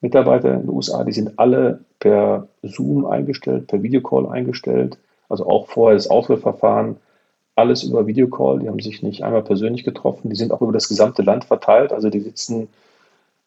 Mitarbeiter 0.00 0.52
in 0.54 0.62
den 0.62 0.70
USA. 0.70 1.04
Die 1.04 1.12
sind 1.12 1.38
alle 1.38 1.80
per 1.98 2.46
Zoom 2.62 3.06
eingestellt, 3.06 3.66
per 3.66 3.82
Videocall 3.82 4.26
eingestellt. 4.28 4.98
Also 5.28 5.46
auch 5.46 5.66
vorher 5.68 5.96
das 5.96 6.08
Auswahlverfahren 6.08 6.96
alles 7.56 7.82
über 7.84 8.06
Videocall. 8.06 8.60
Die 8.60 8.68
haben 8.68 8.80
sich 8.80 9.02
nicht 9.02 9.22
einmal 9.22 9.42
persönlich 9.42 9.84
getroffen. 9.84 10.30
Die 10.30 10.36
sind 10.36 10.52
auch 10.52 10.60
über 10.60 10.72
das 10.72 10.88
gesamte 10.88 11.22
Land 11.22 11.44
verteilt. 11.44 11.92
Also 11.92 12.10
die 12.10 12.20
sitzen 12.20 12.68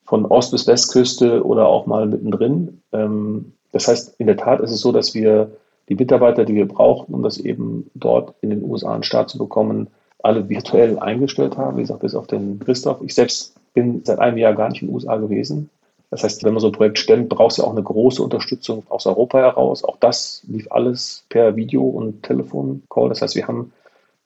von 0.05 0.25
Ost- 0.25 0.51
bis 0.51 0.67
Westküste 0.67 1.45
oder 1.45 1.67
auch 1.67 1.85
mal 1.85 2.07
mittendrin. 2.07 2.81
Ähm, 2.93 3.53
das 3.71 3.87
heißt, 3.87 4.15
in 4.19 4.27
der 4.27 4.37
Tat 4.37 4.61
ist 4.61 4.71
es 4.71 4.79
so, 4.79 4.91
dass 4.91 5.13
wir 5.13 5.51
die 5.89 5.95
Mitarbeiter, 5.95 6.45
die 6.45 6.55
wir 6.55 6.67
brauchten, 6.67 7.13
um 7.13 7.23
das 7.23 7.37
eben 7.37 7.89
dort 7.93 8.33
in 8.41 8.49
den 8.49 8.63
USA 8.63 8.93
einen 8.93 9.03
Start 9.03 9.29
zu 9.29 9.37
bekommen, 9.37 9.87
alle 10.27 10.49
virtuell 10.49 10.99
eingestellt 10.99 11.57
haben. 11.57 11.77
Wie 11.77 11.81
gesagt, 11.81 12.01
bis 12.01 12.15
auf 12.15 12.27
den 12.27 12.59
Christoph. 12.59 13.01
Ich 13.01 13.15
selbst 13.15 13.55
bin 13.73 14.01
seit 14.03 14.19
einem 14.19 14.37
Jahr 14.37 14.53
gar 14.53 14.69
nicht 14.69 14.81
in 14.81 14.89
den 14.89 14.93
USA 14.93 15.15
gewesen. 15.15 15.69
Das 16.09 16.23
heißt, 16.23 16.43
wenn 16.43 16.53
man 16.53 16.61
so 16.61 16.67
ein 16.67 16.73
Projekt 16.73 16.99
stemmt, 16.99 17.29
braucht 17.29 17.51
es 17.51 17.57
ja 17.57 17.63
auch 17.63 17.71
eine 17.71 17.83
große 17.83 18.21
Unterstützung 18.21 18.83
aus 18.89 19.05
Europa 19.05 19.39
heraus. 19.39 19.83
Auch 19.83 19.97
das 19.97 20.43
lief 20.47 20.71
alles 20.71 21.25
per 21.29 21.55
Video- 21.55 21.87
und 21.87 22.23
Telefoncall. 22.23 23.09
Das 23.09 23.21
heißt, 23.21 23.35
wir 23.35 23.47
haben 23.47 23.73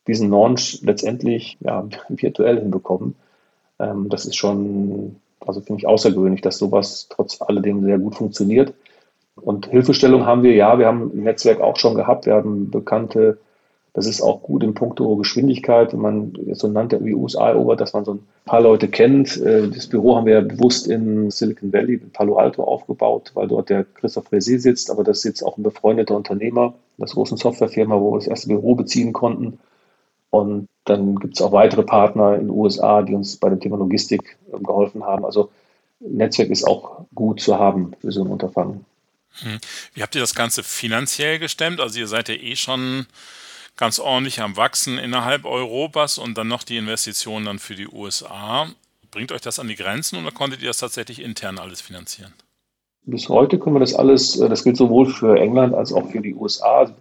diesen 0.08 0.30
Launch 0.30 0.82
letztendlich 0.84 1.58
ja, 1.60 1.88
virtuell 2.10 2.60
hinbekommen. 2.60 3.16
Ähm, 3.80 4.10
das 4.10 4.26
ist 4.26 4.36
schon, 4.36 5.18
also 5.40 5.62
finde 5.62 5.80
ich 5.80 5.88
außergewöhnlich, 5.88 6.42
dass 6.42 6.58
sowas 6.58 7.08
trotz 7.10 7.42
alledem 7.42 7.84
sehr 7.84 7.98
gut 7.98 8.16
funktioniert. 8.16 8.74
Und 9.36 9.68
Hilfestellung 9.68 10.26
haben 10.26 10.44
wir, 10.44 10.54
ja, 10.54 10.78
wir 10.78 10.86
haben 10.86 11.12
im 11.14 11.24
Netzwerk 11.24 11.62
auch 11.62 11.78
schon 11.78 11.96
gehabt. 11.96 12.26
Wir 12.26 12.34
haben 12.34 12.70
bekannte 12.70 13.40
das 13.94 14.06
ist 14.06 14.22
auch 14.22 14.42
gut 14.42 14.64
in 14.64 14.74
puncto 14.74 15.18
Geschwindigkeit, 15.18 15.92
wenn 15.92 16.00
man 16.00 16.34
jetzt 16.46 16.60
so 16.60 16.68
ein 16.68 16.74
Land 16.74 16.96
wie 17.04 17.14
USA 17.14 17.50
erobert, 17.50 17.82
dass 17.82 17.92
man 17.92 18.06
so 18.06 18.14
ein 18.14 18.28
paar 18.46 18.62
Leute 18.62 18.88
kennt. 18.88 19.36
Äh, 19.38 19.68
das 19.68 19.88
Büro 19.88 20.16
haben 20.16 20.26
wir 20.26 20.36
ja 20.36 20.42
bewusst 20.42 20.88
in 20.88 21.30
Silicon 21.30 21.74
Valley, 21.74 21.96
in 21.96 22.12
Palo 22.12 22.38
Alto 22.38 22.64
aufgebaut, 22.64 23.32
weil 23.34 23.50
dort 23.50 23.70
der 23.70 23.84
Christoph 23.84 24.32
Resi 24.32 24.60
sitzt, 24.60 24.90
aber 24.90 25.04
das 25.04 25.20
ist 25.20 25.24
jetzt 25.26 25.44
auch 25.44 25.58
ein 25.58 25.64
befreundeter 25.64 26.16
Unternehmer, 26.16 26.74
das 26.98 27.12
großen 27.12 27.38
Softwarefirma, 27.38 28.00
wo 28.00 28.14
wir 28.14 28.20
das 28.20 28.28
erste 28.28 28.48
Büro 28.48 28.76
beziehen 28.76 29.12
konnten. 29.12 29.60
Und 30.30 30.70
dann 30.86 31.18
gibt 31.18 31.36
es 31.36 31.42
auch 31.42 31.52
weitere 31.52 31.84
Partner 31.84 32.36
in 32.36 32.48
den 32.48 32.50
USA, 32.50 33.02
die 33.02 33.14
uns 33.14 33.36
bei 33.36 33.50
dem 33.50 33.60
Thema 33.60 33.78
Logistik 33.78 34.38
ähm, 34.54 34.64
geholfen 34.64 35.04
haben. 35.04 35.26
Also 35.26 35.52
Netzwerk 36.00 36.50
ist 36.50 36.64
auch 36.64 37.06
gut 37.14 37.42
zu 37.42 37.60
haben 37.60 37.92
für 38.00 38.12
so 38.14 38.24
ein 38.24 38.32
Unterfangen. 38.32 38.86
Hm. 39.42 39.60
Wie 39.94 40.02
habt 40.02 40.16
ihr 40.16 40.22
das 40.22 40.34
Ganze 40.34 40.64
finanziell 40.64 41.40
gestemmt? 41.40 41.82
Also 41.82 42.00
ihr 42.00 42.08
seid 42.08 42.30
ja 42.30 42.36
eh 42.36 42.56
schon 42.56 43.06
ganz 43.78 44.00
ordentlich 44.00 44.42
am 44.42 44.58
Wachsen 44.58 44.98
innerhalb 44.98 45.46
Europas 45.46 46.18
und 46.18 46.38
dann 46.38 46.48
noch 46.48 46.64
die 46.64 46.78
Investitionen 46.78 47.46
dann 47.46 47.60
für 47.60 47.76
die 47.76 47.88
USA. 47.88 48.68
Bringt 49.12 49.32
euch 49.32 49.42
das 49.42 49.60
an 49.60 49.68
die 49.68 49.76
Grenzen 49.76 50.20
oder 50.20 50.32
konntet 50.32 50.62
ihr 50.62 50.68
das 50.68 50.78
tatsächlich 50.78 51.22
intern 51.22 51.60
alles 51.60 51.82
finanzieren? 51.82 52.34
Bis 53.04 53.30
heute 53.30 53.58
können 53.58 53.76
wir 53.76 53.80
das 53.80 53.96
alles, 53.96 54.40
äh, 54.40 54.48
das 54.48 54.64
gilt 54.64 54.78
sowohl 54.78 55.08
für 55.08 55.38
England 55.38 55.74
als 55.74 55.92
auch 55.92 56.08
für 56.10 56.22
die 56.22 56.36
USA, 56.36 56.94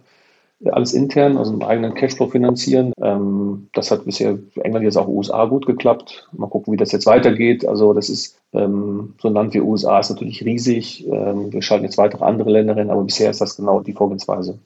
äh, 0.63 0.69
alles 0.71 0.93
intern, 0.93 1.37
also 1.37 1.53
im 1.53 1.61
eigenen 1.61 1.93
Cashflow 1.93 2.27
finanzieren. 2.27 2.91
Ähm, 2.99 3.69
das 3.73 3.91
hat 3.91 4.05
bisher 4.05 4.39
für 4.53 4.65
England 4.65 4.83
jetzt 4.83 4.97
auch 4.97 5.07
USA 5.07 5.45
gut 5.45 5.67
geklappt. 5.67 6.27
Mal 6.31 6.47
gucken, 6.49 6.73
wie 6.73 6.77
das 6.77 6.91
jetzt 6.91 7.05
weitergeht. 7.05 7.65
Also 7.67 7.93
das 7.93 8.09
ist 8.09 8.37
ähm, 8.53 9.13
so 9.21 9.27
ein 9.27 9.33
Land 9.35 9.53
wie 9.53 9.61
USA 9.61 9.99
ist 9.99 10.09
natürlich 10.09 10.43
riesig. 10.43 11.05
Ähm, 11.07 11.53
wir 11.53 11.61
schalten 11.61 11.85
jetzt 11.85 11.99
weitere 11.99 12.25
andere 12.25 12.49
Länder 12.49 12.75
rein, 12.75 12.89
aber 12.89 13.03
bisher 13.03 13.29
ist 13.29 13.41
das 13.41 13.55
genau 13.55 13.81
die 13.81 13.93
Vorgehensweise. 13.93 14.57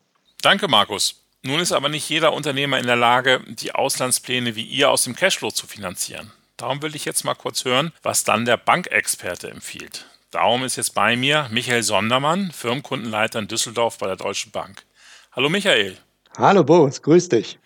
Danke, 0.41 0.67
Markus. 0.69 1.24
Nun 1.45 1.59
ist 1.59 1.73
aber 1.73 1.89
nicht 1.89 2.09
jeder 2.09 2.33
Unternehmer 2.33 2.79
in 2.79 2.87
der 2.87 2.95
Lage, 2.95 3.39
die 3.47 3.75
Auslandspläne 3.75 4.55
wie 4.55 4.63
ihr 4.63 4.89
aus 4.89 5.03
dem 5.03 5.15
Cashflow 5.15 5.51
zu 5.51 5.67
finanzieren. 5.67 6.31
Darum 6.57 6.81
will 6.81 6.95
ich 6.95 7.05
jetzt 7.05 7.23
mal 7.23 7.35
kurz 7.35 7.65
hören, 7.65 7.93
was 8.01 8.23
dann 8.23 8.45
der 8.45 8.57
Bankexperte 8.57 9.51
empfiehlt. 9.51 10.07
Darum 10.31 10.63
ist 10.63 10.75
jetzt 10.75 10.95
bei 10.95 11.15
mir 11.15 11.47
Michael 11.51 11.83
Sondermann, 11.83 12.51
Firmenkundenleiter 12.51 13.37
in 13.37 13.47
Düsseldorf 13.47 13.99
bei 13.99 14.07
der 14.07 14.15
Deutschen 14.15 14.51
Bank. 14.51 14.85
Hallo 15.33 15.49
Michael. 15.49 15.97
Hallo 16.35 16.63
Boris, 16.63 17.03
grüß 17.03 17.29
dich. 17.29 17.59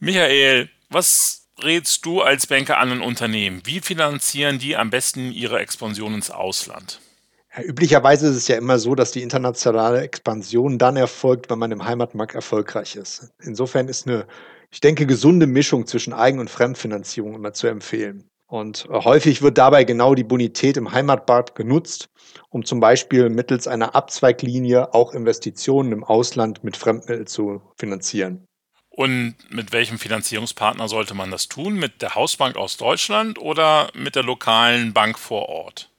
Michael, 0.00 0.68
was 0.90 1.46
rätst 1.62 2.04
du 2.04 2.20
als 2.20 2.46
Banker 2.46 2.76
an 2.76 2.92
ein 2.92 3.00
Unternehmen? 3.00 3.62
Wie 3.64 3.80
finanzieren 3.80 4.58
die 4.58 4.76
am 4.76 4.90
besten 4.90 5.32
ihre 5.32 5.60
Expansion 5.60 6.12
ins 6.12 6.30
Ausland? 6.30 7.00
Ja, 7.56 7.62
üblicherweise 7.62 8.28
ist 8.28 8.36
es 8.36 8.48
ja 8.48 8.56
immer 8.56 8.78
so, 8.78 8.94
dass 8.94 9.12
die 9.12 9.22
internationale 9.22 10.00
Expansion 10.00 10.78
dann 10.78 10.96
erfolgt, 10.96 11.50
wenn 11.50 11.58
man 11.58 11.70
im 11.70 11.84
Heimatmarkt 11.84 12.34
erfolgreich 12.34 12.96
ist. 12.96 13.30
Insofern 13.42 13.88
ist 13.88 14.06
eine, 14.06 14.26
ich 14.70 14.80
denke, 14.80 15.06
gesunde 15.06 15.46
Mischung 15.46 15.86
zwischen 15.86 16.12
Eigen- 16.12 16.40
und 16.40 16.50
Fremdfinanzierung 16.50 17.34
immer 17.34 17.52
zu 17.52 17.68
empfehlen. 17.68 18.28
Und 18.46 18.86
äh, 18.90 19.04
häufig 19.04 19.40
wird 19.42 19.58
dabei 19.58 19.84
genau 19.84 20.14
die 20.14 20.24
Bonität 20.24 20.76
im 20.76 20.92
Heimatmarkt 20.92 21.54
genutzt, 21.54 22.08
um 22.50 22.64
zum 22.64 22.80
Beispiel 22.80 23.30
mittels 23.30 23.68
einer 23.68 23.94
Abzweiglinie 23.94 24.92
auch 24.92 25.12
Investitionen 25.14 25.92
im 25.92 26.04
Ausland 26.04 26.64
mit 26.64 26.76
Fremdmitteln 26.76 27.26
zu 27.26 27.62
finanzieren. 27.78 28.46
Und 28.90 29.34
mit 29.48 29.72
welchem 29.72 29.98
Finanzierungspartner 29.98 30.88
sollte 30.88 31.14
man 31.14 31.30
das 31.30 31.48
tun? 31.48 31.74
Mit 31.74 32.00
der 32.00 32.14
Hausbank 32.14 32.56
aus 32.56 32.76
Deutschland 32.76 33.38
oder 33.38 33.90
mit 33.94 34.14
der 34.14 34.22
lokalen 34.22 34.92
Bank 34.92 35.18
vor 35.18 35.48
Ort? 35.48 35.90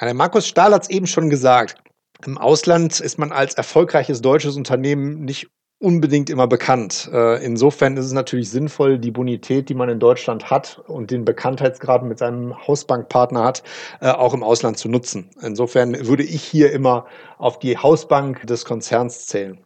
Der 0.00 0.14
Markus 0.14 0.46
Stahl 0.46 0.72
hat 0.72 0.82
es 0.82 0.90
eben 0.90 1.06
schon 1.06 1.28
gesagt. 1.30 1.76
Im 2.24 2.38
Ausland 2.38 3.00
ist 3.00 3.18
man 3.18 3.32
als 3.32 3.54
erfolgreiches 3.54 4.22
deutsches 4.22 4.56
Unternehmen 4.56 5.24
nicht 5.24 5.48
unbedingt 5.80 6.28
immer 6.30 6.48
bekannt. 6.48 7.08
Äh, 7.12 7.44
insofern 7.44 7.96
ist 7.96 8.06
es 8.06 8.12
natürlich 8.12 8.50
sinnvoll, 8.50 8.98
die 8.98 9.12
Bonität, 9.12 9.68
die 9.68 9.74
man 9.74 9.88
in 9.88 10.00
Deutschland 10.00 10.50
hat 10.50 10.80
und 10.88 11.10
den 11.10 11.24
Bekanntheitsgrad 11.24 12.02
mit 12.02 12.18
seinem 12.18 12.56
Hausbankpartner 12.66 13.44
hat, 13.44 13.62
äh, 14.00 14.10
auch 14.10 14.34
im 14.34 14.42
Ausland 14.42 14.78
zu 14.78 14.88
nutzen. 14.88 15.30
Insofern 15.40 16.06
würde 16.06 16.24
ich 16.24 16.42
hier 16.42 16.72
immer 16.72 17.06
auf 17.38 17.60
die 17.60 17.78
Hausbank 17.78 18.46
des 18.46 18.64
Konzerns 18.64 19.26
zählen. 19.26 19.64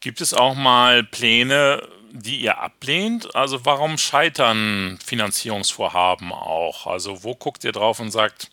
Gibt 0.00 0.20
es 0.20 0.34
auch 0.34 0.54
mal 0.54 1.02
Pläne, 1.02 1.82
die 2.12 2.36
ihr 2.36 2.58
ablehnt? 2.58 3.34
Also 3.34 3.64
warum 3.64 3.98
scheitern 3.98 4.98
Finanzierungsvorhaben 5.04 6.32
auch? 6.32 6.86
Also 6.86 7.24
wo 7.24 7.34
guckt 7.34 7.64
ihr 7.64 7.72
drauf 7.72 7.98
und 7.98 8.10
sagt, 8.10 8.50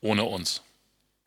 ohne 0.00 0.24
uns. 0.24 0.62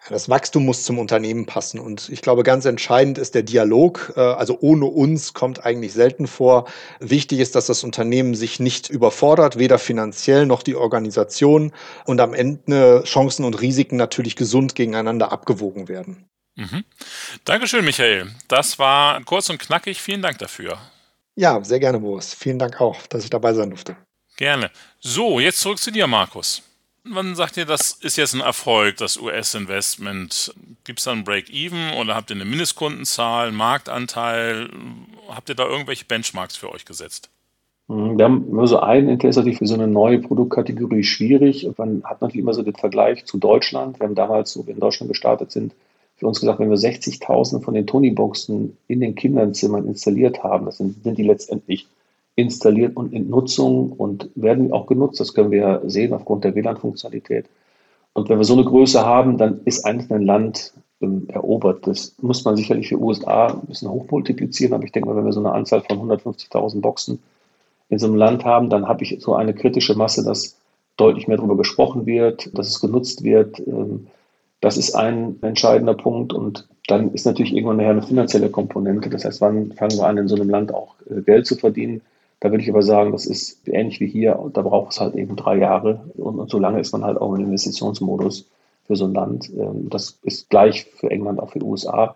Das 0.10 0.28
Wachstum 0.28 0.66
muss 0.66 0.84
zum 0.84 1.00
Unternehmen 1.00 1.46
passen. 1.46 1.80
Und 1.80 2.10
ich 2.10 2.22
glaube, 2.22 2.44
ganz 2.44 2.66
entscheidend 2.66 3.18
ist 3.18 3.36
der 3.36 3.44
Dialog. 3.44 4.14
Äh, 4.18 4.20
also 4.20 4.58
ohne 4.60 4.86
uns 4.86 5.34
kommt 5.34 5.66
eigentlich 5.66 5.94
selten 5.94 6.28
vor. 6.28 6.68
Wichtig 7.00 7.40
ist, 7.40 7.56
dass 7.56 7.68
das 7.68 7.84
Unternehmen 7.84 8.36
sich 8.36 8.60
nicht 8.60 8.90
überfordert, 8.90 9.58
weder 9.58 9.80
finanziell 9.80 10.46
noch 10.46 10.62
die 10.62 10.76
Organisation. 10.76 11.72
Und 12.06 12.20
am 12.20 12.34
Ende 12.34 13.04
Chancen 13.06 13.46
und 13.46 13.62
Risiken 13.62 13.96
natürlich 13.96 14.36
gesund 14.36 14.76
gegeneinander 14.76 15.32
abgewogen 15.32 15.88
werden. 15.88 16.26
Mhm. 16.56 16.84
Dankeschön, 17.46 17.86
Michael. 17.86 18.30
Das 18.48 18.78
war 18.80 19.24
kurz 19.24 19.50
und 19.50 19.60
knackig. 19.60 20.02
Vielen 20.02 20.22
Dank 20.22 20.38
dafür. 20.38 20.78
Ja, 21.36 21.64
sehr 21.64 21.80
gerne, 21.80 22.00
Boris. 22.00 22.34
Vielen 22.34 22.60
Dank 22.60 22.80
auch, 22.82 23.08
dass 23.08 23.24
ich 23.24 23.30
dabei 23.30 23.54
sein 23.54 23.70
durfte. 23.70 23.96
Gerne. 24.36 24.70
So, 25.00 25.40
jetzt 25.40 25.62
zurück 25.62 25.80
zu 25.80 25.92
dir, 25.92 26.08
Markus. 26.08 26.62
Wann 27.06 27.36
sagt 27.36 27.58
ihr, 27.58 27.66
das 27.66 27.92
ist 28.02 28.18
jetzt 28.18 28.34
ein 28.34 28.40
Erfolg, 28.40 28.96
das 28.98 29.20
US-Investment? 29.20 30.54
Gibt 30.86 31.00
es 31.00 31.06
da 31.06 31.12
ein 31.12 31.26
Break-Even 31.26 31.96
oder 32.00 32.16
habt 32.16 32.30
ihr 32.30 32.38
eine 32.38 32.46
Mindestkundenzahl, 32.46 33.50
einen 33.50 33.58
Marktanteil? 33.58 34.70
Habt 35.28 35.50
ihr 35.50 35.56
da 35.56 35.68
irgendwelche 35.68 36.06
Benchmarks 36.06 36.56
für 36.56 36.72
euch 36.72 36.86
gesetzt? 36.86 37.30
Mhm, 37.90 38.18
wir 38.18 38.26
haben 38.26 38.50
nur 38.50 38.68
so 38.68 38.80
einen 38.80 39.10
Interesse 39.10 39.44
für 39.52 39.68
so 39.68 39.74
eine 39.74 39.88
neue 39.88 40.20
Produktkategorie 40.20 41.04
schwierig. 41.04 41.68
Man 41.78 42.04
hat 42.06 42.22
natürlich 42.22 42.42
immer 42.42 42.54
so 42.54 42.64
den 42.64 42.76
Vergleich 42.76 43.26
zu 43.26 43.38
Deutschland. 43.38 44.00
Wir 44.00 44.08
haben 44.08 44.16
damals, 44.16 44.58
wo 44.58 44.66
wir 44.66 44.74
in 44.74 44.80
Deutschland 44.80 45.12
gestartet 45.12 45.52
sind, 45.52 45.74
für 46.16 46.28
uns 46.28 46.40
gesagt, 46.40 46.60
wenn 46.60 46.70
wir 46.70 46.78
60.000 46.78 47.62
von 47.62 47.74
den 47.74 47.86
Tony-Boxen 47.86 48.78
in 48.88 49.00
den 49.02 49.16
Kinderzimmern 49.16 49.86
installiert 49.88 50.42
haben, 50.42 50.68
das 50.68 50.78
sind, 50.78 51.04
sind 51.04 51.18
die 51.18 51.24
letztendlich 51.24 51.86
installiert 52.36 52.96
und 52.96 53.14
in 53.14 53.30
Nutzung 53.30 53.92
und 53.92 54.30
werden 54.36 54.72
auch 54.72 54.88
genutzt. 54.88 55.20
Das 55.20 55.34
können 55.34 55.52
wir 55.52 55.82
sehen 55.86 56.14
aufgrund 56.14 56.44
der 56.44 56.56
WLAN-Funktionalität. 56.56 57.46
Und 58.14 58.30
wenn 58.30 58.38
wir 58.38 58.46
so 58.46 58.54
eine 58.54 58.64
Größe 58.64 59.06
haben, 59.06 59.38
dann 59.38 59.62
ist 59.66 59.86
eigentlich 59.86 60.12
ein 60.12 60.24
Land 60.24 60.74
ähm, 61.02 61.28
erobert. 61.30 61.86
Das 61.88 62.16
muss 62.22 62.46
man 62.46 62.56
sicherlich 62.56 62.90
für 62.90 63.00
USA 63.00 63.48
ein 63.48 63.68
bisschen 63.68 63.90
hochmultiplizieren, 63.90 64.74
aber 64.74 64.84
ich 64.84 64.92
denke 64.92 65.10
mal, 65.10 65.16
wenn 65.16 65.26
wir 65.26 65.34
so 65.34 65.40
eine 65.40 65.52
Anzahl 65.52 65.82
von 65.82 66.00
150.000 66.00 66.82
Boxen 66.82 67.20
in 67.90 68.00
so 68.00 68.08
einem 68.08 68.16
Land 68.16 68.46
haben, 68.46 68.70
dann 68.70 68.88
habe 68.88 69.04
ich 69.04 69.18
so 69.20 69.36
eine 69.36 69.54
kritische 69.54 69.96
Masse, 69.96 70.24
dass 70.24 70.58
deutlich 70.98 71.28
mehr 71.28 71.38
darüber 71.38 71.58
gesprochen 71.58 72.06
wird, 72.06 72.58
dass 72.58 72.68
es 72.68 72.80
genutzt 72.80 73.24
wird. 73.24 73.60
Ähm, 73.60 74.08
das 74.62 74.78
ist 74.78 74.96
ein 74.96 75.38
entscheidender 75.42 75.94
Punkt. 75.94 76.34
Und 76.34 76.68
dann 76.88 77.12
ist 77.14 77.26
natürlich 77.26 77.54
irgendwann 77.54 77.78
nachher 77.78 77.92
eine 77.92 78.02
finanzielle 78.02 78.50
Komponente. 78.50 79.10
Das 79.10 79.26
heißt, 79.26 79.42
wann 79.42 79.74
fangen 79.74 79.98
wir 79.98 80.08
an, 80.08 80.18
in 80.18 80.28
so 80.28 80.36
einem 80.36 80.50
Land 80.50 80.74
auch 80.74 80.96
äh, 81.10 81.22
Geld 81.22 81.46
zu 81.46 81.56
verdienen? 81.56 82.02
Da 82.44 82.52
würde 82.52 82.62
ich 82.62 82.70
aber 82.70 82.84
sagen, 82.84 83.14
das 83.14 83.26
ist 83.26 83.66
ähnlich 83.70 84.02
wie 84.02 84.08
hier. 84.08 84.38
Da 84.52 84.64
braucht 84.64 84.92
es 84.92 85.00
halt 85.00 85.16
eben 85.16 85.38
drei 85.38 85.56
Jahre. 85.56 86.02
Und, 86.18 86.40
und 86.40 86.52
so 86.52 86.60
lange 86.60 86.82
ist 86.82 86.92
man 86.92 87.06
halt 87.06 87.18
auch 87.18 87.34
im 87.34 87.46
Investitionsmodus 87.46 88.50
für 88.86 88.98
so 88.98 89.06
ein 89.06 89.14
Land. 89.14 89.50
Ähm, 89.58 89.90
das 89.90 90.20
ist 90.24 90.50
gleich 90.50 90.84
für 90.84 91.10
England, 91.10 91.40
auch 91.40 91.52
für 91.52 91.60
die 91.60 91.66
USA. 91.66 92.16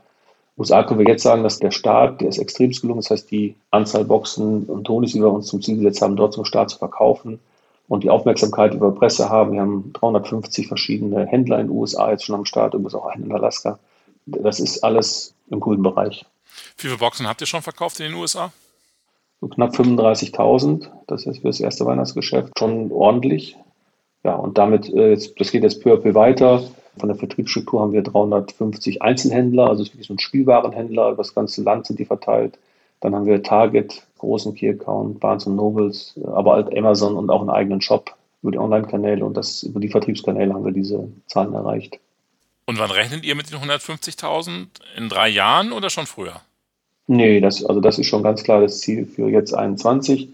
USA 0.57 0.83
können 0.83 0.99
wir 0.99 1.07
jetzt 1.07 1.23
sagen, 1.23 1.43
dass 1.43 1.59
der 1.59 1.71
Staat, 1.71 2.19
der 2.19 2.27
ist 2.27 2.39
extremst 2.39 2.81
gelungen. 2.81 2.99
Das 2.99 3.09
heißt, 3.09 3.31
die 3.31 3.55
Anzahl 3.71 4.03
Boxen 4.03 4.65
und 4.65 4.83
Tonis, 4.83 5.13
die 5.13 5.21
wir 5.21 5.31
uns 5.31 5.47
zum 5.47 5.61
Ziel 5.61 5.77
gesetzt 5.77 6.01
haben, 6.01 6.17
dort 6.17 6.33
zum 6.33 6.43
Staat 6.43 6.71
zu 6.71 6.77
verkaufen 6.77 7.39
und 7.87 8.03
die 8.03 8.09
Aufmerksamkeit, 8.09 8.81
wir 8.81 8.91
Presse 8.91 9.29
haben. 9.29 9.53
Wir 9.53 9.61
haben 9.61 9.93
350 9.93 10.67
verschiedene 10.67 11.25
Händler 11.25 11.57
in 11.61 11.67
den 11.67 11.77
USA 11.77 12.11
jetzt 12.11 12.25
schon 12.25 12.35
am 12.35 12.43
Start, 12.43 12.73
übrigens 12.73 12.95
auch 12.95 13.05
einen 13.05 13.23
in 13.23 13.31
Alaska. 13.31 13.79
Das 14.25 14.59
ist 14.59 14.83
alles 14.83 15.33
im 15.49 15.61
grünen 15.61 15.83
Bereich. 15.83 16.25
Wie 16.75 16.87
viele 16.87 16.97
Boxen 16.97 17.29
habt 17.29 17.39
ihr 17.39 17.47
schon 17.47 17.61
verkauft 17.61 18.01
in 18.01 18.07
den 18.07 18.15
USA? 18.15 18.51
So 19.41 19.47
knapp 19.47 19.73
35.000. 19.75 20.89
Das 21.07 21.25
ist 21.25 21.39
für 21.39 21.47
das 21.47 21.59
erste 21.59 21.85
Weihnachtsgeschäft 21.85 22.57
schon 22.57 22.91
ordentlich. 22.91 23.57
Ja, 24.23 24.35
und 24.35 24.57
damit, 24.57 24.91
äh, 24.93 25.17
das 25.37 25.51
geht 25.51 25.63
jetzt 25.63 25.81
peu 25.81 25.93
à 25.93 25.97
peu 25.97 26.13
weiter. 26.13 26.63
Von 26.97 27.09
der 27.09 27.17
Vertriebsstruktur 27.17 27.81
haben 27.81 27.93
wir 27.93 28.01
350 28.01 29.01
Einzelhändler, 29.01 29.69
also 29.69 29.85
wirklich 29.85 30.07
so 30.07 30.13
ein 30.13 30.19
Spielwarenhändler. 30.19 31.09
Über 31.09 31.17
das 31.17 31.35
ganze 31.35 31.61
Land 31.61 31.85
sind 31.85 31.99
die 31.99 32.05
verteilt. 32.05 32.57
Dann 32.99 33.13
haben 33.13 33.27
wir 33.27 33.43
Target, 33.43 34.01
großen 34.17 34.55
Key-Account, 34.55 35.19
Barnes 35.19 35.45
Nobles, 35.45 36.19
aber 36.25 36.53
halt 36.53 36.75
Amazon 36.75 37.15
und 37.15 37.29
auch 37.29 37.41
einen 37.41 37.51
eigenen 37.51 37.81
Shop 37.81 38.15
über 38.41 38.51
die 38.51 38.57
Online-Kanäle 38.57 39.23
und 39.23 39.35
das, 39.35 39.63
über 39.63 39.79
die 39.79 39.89
Vertriebskanäle 39.89 40.53
haben 40.53 40.65
wir 40.65 40.71
diese 40.71 41.07
Zahlen 41.27 41.53
erreicht. 41.53 41.99
Und 42.65 42.79
wann 42.79 42.91
rechnet 42.91 43.23
ihr 43.23 43.35
mit 43.35 43.51
den 43.51 43.59
150.000? 43.59 44.67
In 44.97 45.09
drei 45.09 45.29
Jahren 45.29 45.71
oder 45.71 45.89
schon 45.89 46.05
früher? 46.05 46.41
Nee, 47.07 47.39
das, 47.39 47.63
also 47.63 47.79
das 47.79 47.99
ist 47.99 48.07
schon 48.07 48.23
ganz 48.23 48.43
klar 48.43 48.61
das 48.61 48.79
Ziel 48.79 49.05
für 49.05 49.29
jetzt 49.29 49.53
21 49.53 50.29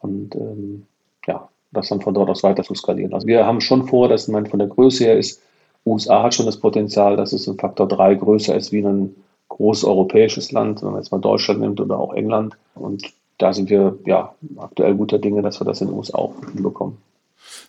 und 0.00 0.34
ähm, 0.34 0.86
ja, 1.26 1.48
das 1.70 1.88
dann 1.88 2.00
von 2.00 2.14
dort 2.14 2.30
aus 2.30 2.42
weiter 2.42 2.62
zu 2.62 2.74
skalieren. 2.74 3.12
Also 3.12 3.26
wir 3.26 3.44
haben 3.44 3.60
schon 3.60 3.86
vor, 3.86 4.08
dass 4.08 4.28
man 4.28 4.46
von 4.46 4.58
der 4.58 4.68
Größe 4.68 5.04
her 5.04 5.18
ist, 5.18 5.42
USA 5.86 6.22
hat 6.22 6.34
schon 6.34 6.46
das 6.46 6.56
Potenzial, 6.56 7.16
dass 7.16 7.32
es 7.32 7.46
ein 7.46 7.58
Faktor 7.58 7.86
3 7.88 8.14
größer 8.14 8.54
ist 8.54 8.72
wie 8.72 8.82
ein 8.82 9.14
großes 9.48 9.84
europäisches 9.84 10.50
Land, 10.50 10.82
wenn 10.82 10.92
man 10.92 11.02
jetzt 11.02 11.12
mal 11.12 11.20
Deutschland 11.20 11.60
nimmt 11.60 11.80
oder 11.80 11.98
auch 11.98 12.14
England. 12.14 12.56
Und 12.74 13.04
da 13.38 13.52
sind 13.52 13.68
wir 13.68 13.98
ja 14.06 14.34
aktuell 14.56 14.94
guter 14.94 15.18
Dinge, 15.18 15.42
dass 15.42 15.60
wir 15.60 15.66
das 15.66 15.80
in 15.80 15.88
den 15.88 15.96
USA 15.96 16.18
auch 16.18 16.34
hinbekommen. 16.52 16.96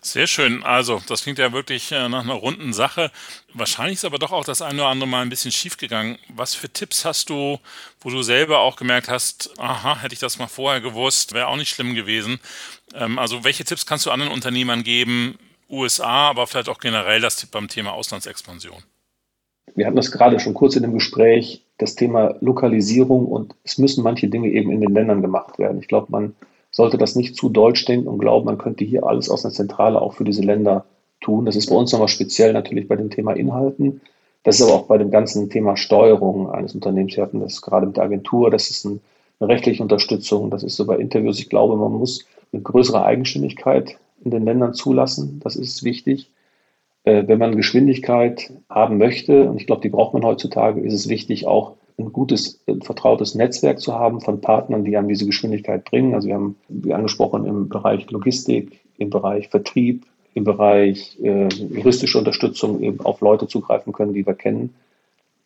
Sehr 0.00 0.26
schön. 0.26 0.62
Also, 0.62 1.02
das 1.08 1.22
klingt 1.22 1.38
ja 1.38 1.52
wirklich 1.52 1.92
äh, 1.92 2.08
nach 2.08 2.24
einer 2.24 2.34
runden 2.34 2.72
Sache. 2.72 3.10
Wahrscheinlich 3.54 3.96
ist 3.96 4.04
aber 4.04 4.18
doch 4.18 4.32
auch 4.32 4.44
das 4.44 4.62
eine 4.62 4.82
oder 4.82 4.90
andere 4.90 5.08
Mal 5.08 5.22
ein 5.22 5.28
bisschen 5.28 5.52
schief 5.52 5.76
gegangen. 5.76 6.18
Was 6.28 6.54
für 6.54 6.68
Tipps 6.68 7.04
hast 7.04 7.30
du, 7.30 7.58
wo 8.00 8.10
du 8.10 8.22
selber 8.22 8.60
auch 8.60 8.76
gemerkt 8.76 9.08
hast, 9.08 9.58
aha, 9.58 10.00
hätte 10.00 10.14
ich 10.14 10.20
das 10.20 10.38
mal 10.38 10.46
vorher 10.46 10.80
gewusst, 10.80 11.32
wäre 11.34 11.48
auch 11.48 11.56
nicht 11.56 11.70
schlimm 11.70 11.94
gewesen. 11.94 12.40
Ähm, 12.94 13.18
also, 13.18 13.44
welche 13.44 13.64
Tipps 13.64 13.86
kannst 13.86 14.06
du 14.06 14.10
anderen 14.10 14.32
Unternehmern 14.32 14.82
geben, 14.84 15.38
USA, 15.68 16.30
aber 16.30 16.46
vielleicht 16.46 16.68
auch 16.68 16.78
generell 16.78 17.20
das 17.20 17.44
beim 17.46 17.68
Thema 17.68 17.92
Auslandsexpansion? 17.92 18.82
Wir 19.74 19.86
hatten 19.86 19.96
das 19.96 20.12
gerade 20.12 20.38
schon 20.40 20.54
kurz 20.54 20.76
in 20.76 20.82
dem 20.82 20.94
Gespräch, 20.94 21.64
das 21.78 21.96
Thema 21.96 22.36
Lokalisierung 22.40 23.26
und 23.26 23.54
es 23.64 23.78
müssen 23.78 24.02
manche 24.02 24.28
Dinge 24.28 24.48
eben 24.48 24.70
in 24.70 24.80
den 24.80 24.94
Ländern 24.94 25.22
gemacht 25.22 25.58
werden. 25.58 25.80
Ich 25.80 25.88
glaube, 25.88 26.06
man 26.10 26.34
sollte 26.76 26.98
das 26.98 27.16
nicht 27.16 27.36
zu 27.36 27.48
deutsch 27.48 27.86
denken 27.86 28.06
und 28.06 28.18
glauben, 28.18 28.44
man 28.44 28.58
könnte 28.58 28.84
hier 28.84 29.06
alles 29.06 29.30
aus 29.30 29.46
einer 29.46 29.54
Zentrale 29.54 29.98
auch 29.98 30.12
für 30.12 30.24
diese 30.24 30.42
Länder 30.42 30.84
tun. 31.22 31.46
Das 31.46 31.56
ist 31.56 31.70
bei 31.70 31.74
uns 31.74 31.90
nochmal 31.90 32.08
speziell 32.08 32.52
natürlich 32.52 32.86
bei 32.86 32.96
dem 32.96 33.08
Thema 33.08 33.32
Inhalten. 33.32 34.02
Das 34.42 34.60
ist 34.60 34.66
aber 34.66 34.74
auch 34.74 34.86
bei 34.86 34.98
dem 34.98 35.10
ganzen 35.10 35.48
Thema 35.48 35.78
Steuerung 35.78 36.50
eines 36.50 36.74
Unternehmens. 36.74 37.16
Wir 37.16 37.22
hatten 37.22 37.40
das 37.40 37.62
gerade 37.62 37.86
mit 37.86 37.96
der 37.96 38.04
Agentur, 38.04 38.50
das 38.50 38.68
ist 38.68 38.84
eine 38.84 39.00
rechtliche 39.40 39.82
Unterstützung, 39.82 40.50
das 40.50 40.62
ist 40.62 40.76
so 40.76 40.84
bei 40.84 40.98
Interviews. 40.98 41.38
Ich 41.38 41.48
glaube, 41.48 41.76
man 41.76 41.92
muss 41.92 42.26
eine 42.52 42.60
größere 42.60 43.02
Eigenständigkeit 43.02 43.96
in 44.22 44.30
den 44.30 44.44
Ländern 44.44 44.74
zulassen. 44.74 45.40
Das 45.42 45.56
ist 45.56 45.82
wichtig. 45.82 46.30
Äh, 47.04 47.26
wenn 47.26 47.38
man 47.38 47.56
Geschwindigkeit 47.56 48.52
haben 48.68 48.98
möchte, 48.98 49.48
und 49.48 49.58
ich 49.58 49.66
glaube, 49.66 49.80
die 49.80 49.88
braucht 49.88 50.12
man 50.12 50.24
heutzutage, 50.26 50.82
ist 50.82 50.92
es 50.92 51.08
wichtig, 51.08 51.46
auch 51.46 51.75
ein 51.98 52.12
gutes, 52.12 52.60
ein 52.66 52.82
vertrautes 52.82 53.34
Netzwerk 53.34 53.80
zu 53.80 53.94
haben 53.94 54.20
von 54.20 54.40
Partnern, 54.40 54.84
die 54.84 54.96
einem 54.96 55.08
diese 55.08 55.26
Geschwindigkeit 55.26 55.84
bringen. 55.84 56.14
Also 56.14 56.28
wir 56.28 56.34
haben, 56.34 56.56
wie 56.68 56.92
angesprochen, 56.92 57.46
im 57.46 57.68
Bereich 57.68 58.10
Logistik, 58.10 58.80
im 58.98 59.10
Bereich 59.10 59.48
Vertrieb, 59.48 60.04
im 60.34 60.44
Bereich 60.44 61.18
äh, 61.22 61.48
juristische 61.48 62.18
Unterstützung 62.18 62.80
eben 62.82 63.00
auf 63.00 63.22
Leute 63.22 63.48
zugreifen 63.48 63.92
können, 63.92 64.12
die 64.12 64.26
wir 64.26 64.34
kennen. 64.34 64.74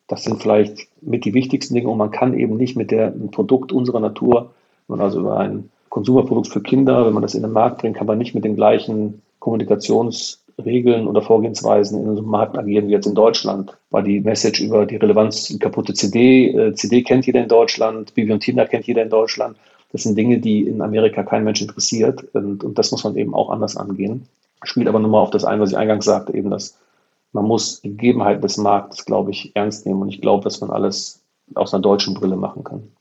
Das 0.07 0.25
sind 0.25 0.41
vielleicht 0.41 0.89
mit 1.01 1.23
die 1.23 1.33
wichtigsten 1.33 1.73
Dinge 1.73 1.87
und 1.87 1.97
man 1.97 2.11
kann 2.11 2.37
eben 2.37 2.57
nicht 2.57 2.75
mit 2.75 2.91
der, 2.91 3.07
einem 3.07 3.31
Produkt 3.31 3.71
unserer 3.71 4.01
Natur, 4.01 4.51
wenn 4.87 4.97
man 4.97 5.05
also 5.05 5.21
über 5.21 5.37
ein 5.37 5.69
Konsumerprodukt 5.87 6.49
für 6.49 6.61
Kinder, 6.61 7.05
wenn 7.05 7.13
man 7.13 7.21
das 7.21 7.35
in 7.35 7.43
den 7.43 7.53
Markt 7.53 7.79
bringt, 7.79 7.95
kann 7.95 8.07
man 8.07 8.17
nicht 8.17 8.35
mit 8.35 8.43
den 8.43 8.55
gleichen 8.55 9.21
Kommunikations- 9.39 10.40
Regeln 10.61 11.07
oder 11.07 11.21
Vorgehensweisen 11.21 12.01
in 12.01 12.09
unserem 12.09 12.29
Markt 12.29 12.57
agieren 12.57 12.87
wie 12.87 12.91
jetzt 12.91 13.07
in 13.07 13.15
Deutschland. 13.15 13.77
War 13.89 14.01
die 14.01 14.19
Message 14.19 14.61
über 14.61 14.85
die 14.85 14.95
Relevanz 14.95 15.57
kaputte 15.59 15.93
CD, 15.93 16.49
äh, 16.49 16.73
CD 16.73 17.03
kennt 17.03 17.25
jeder 17.25 17.41
in 17.41 17.49
Deutschland, 17.49 18.13
Bibi 18.13 18.31
und 18.31 18.39
Tina 18.41 18.65
kennt 18.65 18.87
jeder 18.87 19.01
in 19.03 19.09
Deutschland. 19.09 19.57
Das 19.91 20.03
sind 20.03 20.17
Dinge, 20.17 20.39
die 20.39 20.67
in 20.67 20.81
Amerika 20.81 21.23
kein 21.23 21.43
Mensch 21.43 21.61
interessiert 21.61 22.23
und, 22.33 22.63
und 22.63 22.77
das 22.77 22.91
muss 22.91 23.03
man 23.03 23.15
eben 23.17 23.33
auch 23.33 23.49
anders 23.49 23.75
angehen. 23.75 24.27
Spielt 24.63 24.87
aber 24.87 24.99
nochmal 24.99 25.21
auf 25.21 25.31
das 25.31 25.43
ein, 25.43 25.59
was 25.59 25.71
ich 25.71 25.77
eingangs 25.77 26.05
sagte, 26.05 26.33
eben, 26.33 26.49
dass 26.49 26.77
man 27.33 27.45
muss 27.45 27.81
die 27.81 27.89
Gegebenheiten 27.89 28.41
des 28.41 28.57
Marktes, 28.57 29.05
glaube 29.05 29.31
ich, 29.31 29.55
ernst 29.55 29.85
nehmen 29.85 30.01
und 30.01 30.09
ich 30.09 30.21
glaube, 30.21 30.43
dass 30.43 30.61
man 30.61 30.69
alles 30.69 31.23
aus 31.55 31.73
einer 31.73 31.81
deutschen 31.81 32.13
Brille 32.13 32.35
machen 32.35 32.63
kann. 32.63 32.91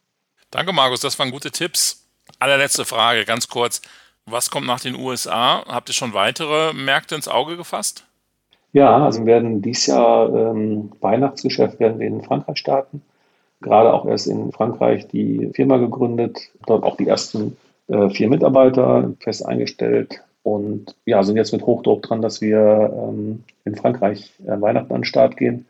Danke, 0.51 0.73
Markus, 0.73 1.01
das 1.01 1.19
waren 1.19 1.31
gute 1.31 1.51
Tipps. 1.51 2.07
Allerletzte 2.39 2.85
Frage, 2.85 3.25
ganz 3.25 3.49
kurz. 3.49 3.83
Was 4.31 4.51
kommt 4.51 4.67
nach 4.67 4.81
den 4.81 4.97
USA? 4.97 5.65
Habt 5.67 5.89
ihr 5.89 5.95
schon 5.95 6.15
weitere 6.15 6.73
Märkte 6.73 7.15
ins 7.15 7.29
Auge 7.29 7.57
gefasst? 7.57 8.05
Ja, 8.73 9.05
also 9.05 9.21
wir 9.21 9.27
werden 9.27 9.63
dieses 9.63 9.87
Jahr 9.87 10.33
ähm, 10.35 10.93
Weihnachtsgeschäft 11.01 11.81
werden 11.81 11.99
wir 11.99 12.07
in 12.07 12.23
Frankreich 12.23 12.59
starten. 12.59 13.03
Gerade 13.61 13.93
auch 13.93 14.07
erst 14.07 14.27
in 14.27 14.53
Frankreich 14.53 15.09
die 15.09 15.51
Firma 15.55 15.77
gegründet, 15.77 16.51
dort 16.67 16.85
auch 16.85 16.97
die 16.97 17.09
ersten 17.09 17.57
äh, 17.89 18.09
vier 18.11 18.29
Mitarbeiter 18.29 19.13
fest 19.21 19.45
eingestellt 19.45 20.23
und 20.43 20.95
ja, 21.05 21.23
sind 21.23 21.37
jetzt 21.37 21.53
mit 21.53 21.67
Hochdruck 21.67 22.03
dran, 22.03 22.23
dass 22.23 22.41
wir 22.41 22.93
ähm, 22.97 23.45
in 23.65 23.77
Frankreich 23.77 24.33
äh, 24.47 24.61
Weihnachten 24.61 24.93
an 24.93 25.01
den 25.01 25.05
Start 25.05 25.37
gehen. 25.37 25.67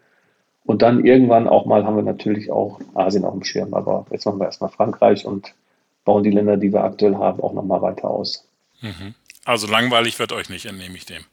Und 0.65 0.83
dann 0.83 1.05
irgendwann 1.05 1.49
auch 1.49 1.67
mal 1.67 1.85
haben 1.85 1.97
wir 1.97 2.03
natürlich 2.03 2.53
auch 2.53 2.81
Asien 2.95 3.25
auf 3.25 3.33
dem 3.33 3.43
Schirm. 3.43 3.75
Aber 3.75 4.07
jetzt 4.11 4.27
machen 4.27 4.39
wir 4.39 4.45
erstmal 4.45 4.71
Frankreich 4.71 5.27
und 5.27 5.55
bauen 6.05 6.23
die 6.23 6.31
Länder, 6.31 6.57
die 6.57 6.73
wir 6.73 6.85
aktuell 6.85 7.17
haben, 7.17 7.41
auch 7.41 7.53
nochmal 7.53 7.83
weiter 7.83 8.09
aus. 8.09 8.47
Mhm. 8.81 9.15
Also 9.45 9.67
langweilig 9.67 10.19
wird 10.19 10.33
euch 10.33 10.49
nicht, 10.49 10.67
entnehme 10.67 10.97
ich 10.97 11.07
dem. 11.07 11.25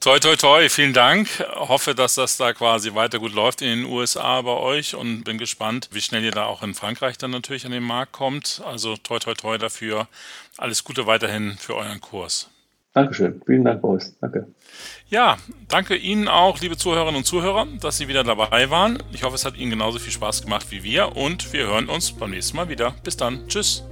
Toi, 0.00 0.18
toi, 0.18 0.34
toi, 0.34 0.68
vielen 0.68 0.92
Dank. 0.92 1.28
Hoffe, 1.54 1.94
dass 1.94 2.16
das 2.16 2.36
da 2.36 2.52
quasi 2.52 2.92
weiter 2.94 3.20
gut 3.20 3.32
läuft 3.34 3.62
in 3.62 3.68
den 3.68 3.84
USA 3.84 4.42
bei 4.42 4.50
euch 4.50 4.96
und 4.96 5.22
bin 5.22 5.38
gespannt, 5.38 5.90
wie 5.92 6.00
schnell 6.00 6.24
ihr 6.24 6.32
da 6.32 6.46
auch 6.46 6.64
in 6.64 6.74
Frankreich 6.74 7.18
dann 7.18 7.30
natürlich 7.30 7.66
an 7.66 7.70
den 7.70 7.84
Markt 7.84 8.10
kommt. 8.10 8.60
Also 8.66 8.96
toi, 8.96 9.20
toi, 9.20 9.34
toi 9.34 9.58
dafür. 9.58 10.08
Alles 10.58 10.82
Gute 10.82 11.06
weiterhin 11.06 11.56
für 11.56 11.76
euren 11.76 12.00
Kurs. 12.00 12.50
Dankeschön. 12.94 13.40
Vielen 13.46 13.64
Dank, 13.64 13.80
Boris. 13.80 14.14
Danke. 14.20 14.48
Ja, 15.08 15.38
danke 15.68 15.94
Ihnen 15.94 16.26
auch, 16.26 16.60
liebe 16.60 16.76
Zuhörerinnen 16.76 17.16
und 17.16 17.24
Zuhörer, 17.24 17.66
dass 17.80 17.96
Sie 17.96 18.08
wieder 18.08 18.24
dabei 18.24 18.70
waren. 18.70 19.00
Ich 19.12 19.22
hoffe, 19.22 19.36
es 19.36 19.44
hat 19.44 19.56
Ihnen 19.56 19.70
genauso 19.70 20.00
viel 20.00 20.12
Spaß 20.12 20.42
gemacht 20.42 20.66
wie 20.70 20.82
wir 20.82 21.16
und 21.16 21.52
wir 21.52 21.66
hören 21.66 21.88
uns 21.88 22.10
beim 22.10 22.30
nächsten 22.30 22.56
Mal 22.56 22.68
wieder. 22.68 22.90
Bis 23.04 23.16
dann. 23.16 23.46
Tschüss. 23.46 23.84